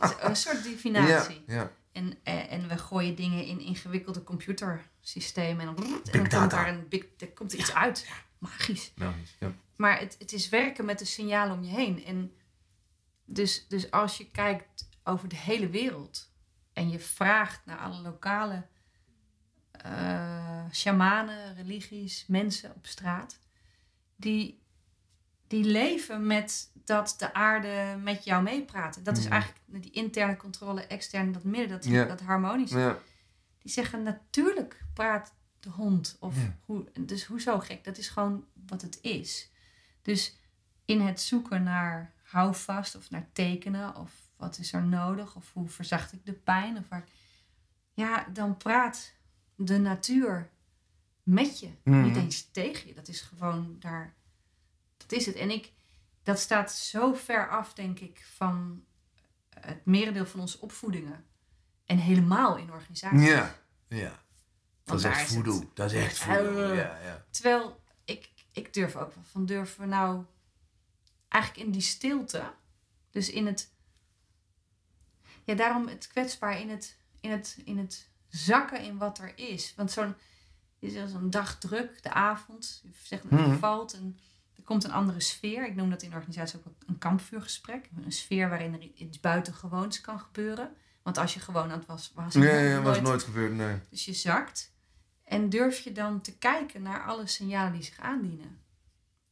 [0.00, 1.42] Is een soort divinatie.
[1.46, 1.70] Ja, ja.
[1.92, 5.68] En, eh, en we gooien dingen in ingewikkelde computersystemen.
[5.68, 8.08] En dan, en dan komt daar, een big, er komt er iets uit.
[8.38, 8.92] Magisch.
[8.94, 9.52] Nou, ja.
[9.76, 12.04] Maar het, het is werken met de signalen om je heen.
[12.04, 12.32] En
[13.24, 16.32] dus, dus als je kijkt over de hele wereld
[16.72, 18.66] en je vraagt naar alle lokale
[19.82, 23.38] eh shamanen, religies, mensen op straat,
[24.16, 24.62] die,
[25.46, 29.04] die leven met dat de aarde met jou meepraat.
[29.04, 29.32] Dat is Mhm.
[29.32, 32.04] eigenlijk die interne controle, externe, dat midden, dat, Ja.
[32.04, 32.78] dat harmonische.
[32.78, 32.98] Ja.
[33.58, 36.16] Die zeggen natuurlijk praat de hond.
[36.20, 36.56] Of Ja.
[36.64, 37.84] hoe, dus hoezo gek?
[37.84, 39.50] Dat is gewoon wat het is.
[40.02, 40.36] Dus
[40.84, 45.68] in het zoeken naar houvast of naar tekenen of wat is er nodig of hoe
[45.68, 47.04] verzacht ik de pijn of waar,
[47.92, 49.12] ja, dan praat
[49.56, 50.50] de natuur
[51.22, 52.02] met je, Mhm.
[52.02, 52.94] niet eens tegen je.
[52.94, 54.14] Dat is gewoon daar,
[54.96, 55.34] dat is het.
[55.34, 55.72] En ik,
[56.22, 58.84] dat staat zo ver af, denk ik, van
[59.60, 61.24] het merendeel van onze opvoedingen.
[61.84, 63.28] En helemaal in organisaties.
[63.28, 63.54] Ja,
[63.88, 64.22] ja.
[64.84, 65.70] Dat is echt het- voodoo.
[65.74, 66.72] Dat is echt voodoo.
[66.74, 67.24] Ja, ja.
[67.30, 70.24] Terwijl ik, ik durf ook wel van durven we nou
[71.28, 72.52] eigenlijk in die stilte,
[73.10, 73.72] dus in het,
[75.44, 79.72] ja daarom het kwetsbaar in het, in het, in het zakken in wat er is.
[79.76, 80.14] Want zo'n,
[80.78, 83.56] is dag druk, de avond, je zegt het Mhm.
[83.58, 84.18] valt en
[84.56, 85.66] er komt een andere sfeer.
[85.66, 87.88] Ik noem dat in de organisatie ook een kampvuurgesprek.
[88.04, 90.74] Een sfeer waarin er iets buitengewoons kan gebeuren.
[91.02, 93.78] Want als je gewoon aan het was, was Nee, dat was nooit nooit gebeurd, nee.
[93.90, 94.72] dus je zakt.
[95.24, 98.58] En durf je dan te kijken naar alle signalen die zich aandienen.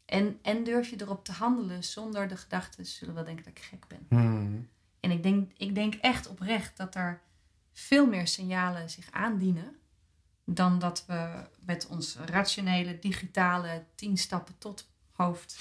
[0.05, 3.53] En, en durf je erop te handelen zonder de gedachte, ze zullen wel denken dat
[3.57, 4.07] ik gek ben.
[4.09, 4.69] Hmm.
[5.01, 7.21] En ik denk, ik denk echt oprecht dat er
[7.73, 9.77] veel meer signalen zich aandienen.
[10.45, 11.29] Dan dat we
[11.67, 15.57] met ons rationele, digitale tien stappen tot hoofd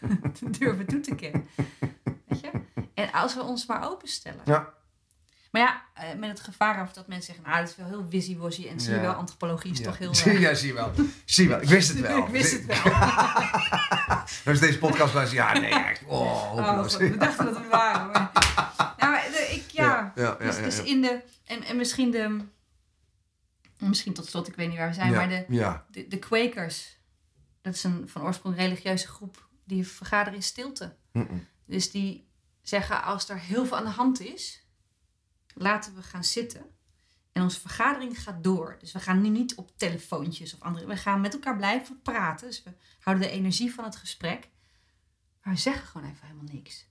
[0.58, 1.46] durven toe te kennen.
[2.26, 2.50] Weet je?
[2.94, 4.40] En als we ons maar openstellen.
[4.44, 4.72] Ja.
[5.50, 8.08] Maar ja, eh, met het gevaar af dat mensen zeggen, nou, dat is wel heel
[8.08, 8.68] wishy-washy.
[8.68, 9.02] En zie je Ja.
[9.02, 9.84] wel, antropologie is Ja.
[9.84, 10.14] toch heel...
[10.24, 10.92] Zie, eh, ja, zie je wel.
[11.24, 11.60] Zie je wel.
[11.62, 12.18] Ik wist het wel.
[12.26, 12.64] ik wist het
[14.42, 14.52] wel.
[14.52, 15.44] Is deze podcast luisteren.
[15.44, 16.02] Ja, nee, echt.
[16.06, 16.78] Oh, Oh.
[16.78, 18.10] God, we dachten dat we waren.
[18.10, 18.30] Maar...
[18.98, 19.64] Nou, maar de- ik,
[20.14, 20.34] ja.
[20.34, 21.22] Dus, dus in de...
[21.44, 22.44] En, en misschien de...
[23.78, 25.44] Misschien tot slot, ik weet niet waar we zijn, maar de,
[25.90, 26.98] de, de Quakers,
[27.60, 30.96] dat is een van oorsprong religieuze groep, die vergaderen in stilte.
[31.64, 32.28] Dus die
[32.62, 34.66] zeggen, als er heel veel aan de hand is,
[35.54, 36.66] laten we gaan zitten.
[37.32, 38.76] En onze vergadering gaat door.
[38.78, 40.86] Dus we gaan nu niet op telefoontjes of andere.
[40.86, 42.46] We gaan met elkaar blijven praten.
[42.46, 44.48] Dus we houden de energie van het gesprek.
[45.42, 46.86] Maar we zeggen gewoon even helemaal niks.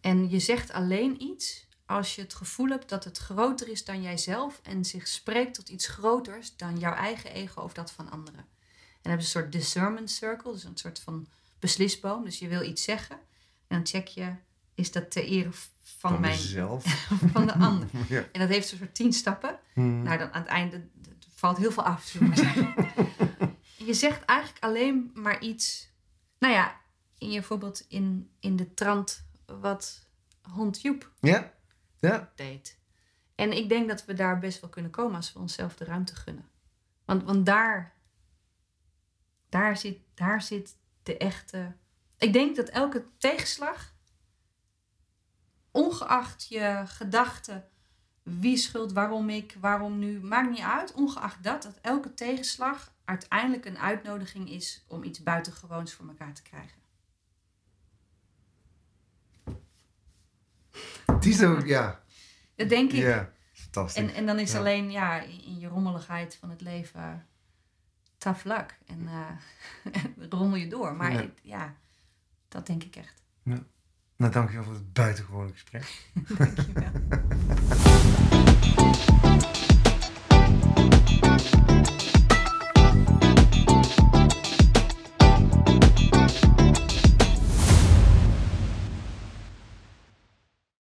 [0.00, 4.02] En je zegt alleen iets als je het gevoel hebt dat het groter is dan
[4.02, 8.40] jijzelf en zich spreekt tot iets groters dan jouw eigen ego of dat van anderen.
[8.40, 11.26] En dan heb je een soort discernment circle, dus een soort van
[11.58, 12.24] beslisboom.
[12.24, 13.16] Dus je wil iets zeggen
[13.66, 14.34] en dan check je,
[14.74, 15.70] is dat ter ere van,
[16.10, 16.84] Van mijn, mezelf.
[17.32, 17.88] van de ander?
[18.08, 18.28] Ja.
[18.32, 19.58] En dat heeft een soort tien stappen.
[19.72, 20.02] Hmm.
[20.02, 20.88] Nou, dan aan het einde
[21.34, 22.74] valt heel veel af, zullen we zeggen.
[23.88, 25.90] je zegt eigenlijk alleen maar iets.
[26.38, 26.80] Nou ja,
[27.18, 30.08] in je voorbeeld in, in de trant wat
[30.40, 31.58] hond Joep Ja?
[32.00, 32.32] Ja?
[33.34, 36.14] En ik denk dat we daar best wel kunnen komen als we onszelf de ruimte
[36.14, 36.48] gunnen.
[37.04, 37.94] Want, want daar,
[39.48, 41.72] daar, zit, daar zit de echte.
[42.18, 43.94] Ik denk dat elke tegenslag,
[45.70, 47.68] ongeacht je gedachten,
[48.22, 50.92] wie schuld, waarom ik, waarom nu, maakt niet uit.
[50.92, 56.42] Ongeacht dat, dat elke tegenslag uiteindelijk een uitnodiging is om iets buitengewoons voor elkaar te
[56.42, 56.79] krijgen.
[61.18, 62.00] Die is ook, ja.
[62.56, 62.98] Dat denk ik.
[63.02, 63.30] Ja.
[63.52, 64.02] Fantastisch.
[64.02, 64.58] En, en dan is Ja.
[64.58, 67.26] alleen ja, in, je rommeligheid van het leven
[68.18, 68.78] tough luck.
[68.86, 70.94] En eh, rommel je door.
[70.96, 71.20] Maar Ja.
[71.20, 71.28] ja.
[71.42, 71.74] ja,
[72.48, 73.22] dat denk ik echt.
[74.16, 76.02] Nou, dankjewel voor het buitengewone gesprek.
[76.38, 76.90] Dankjewel.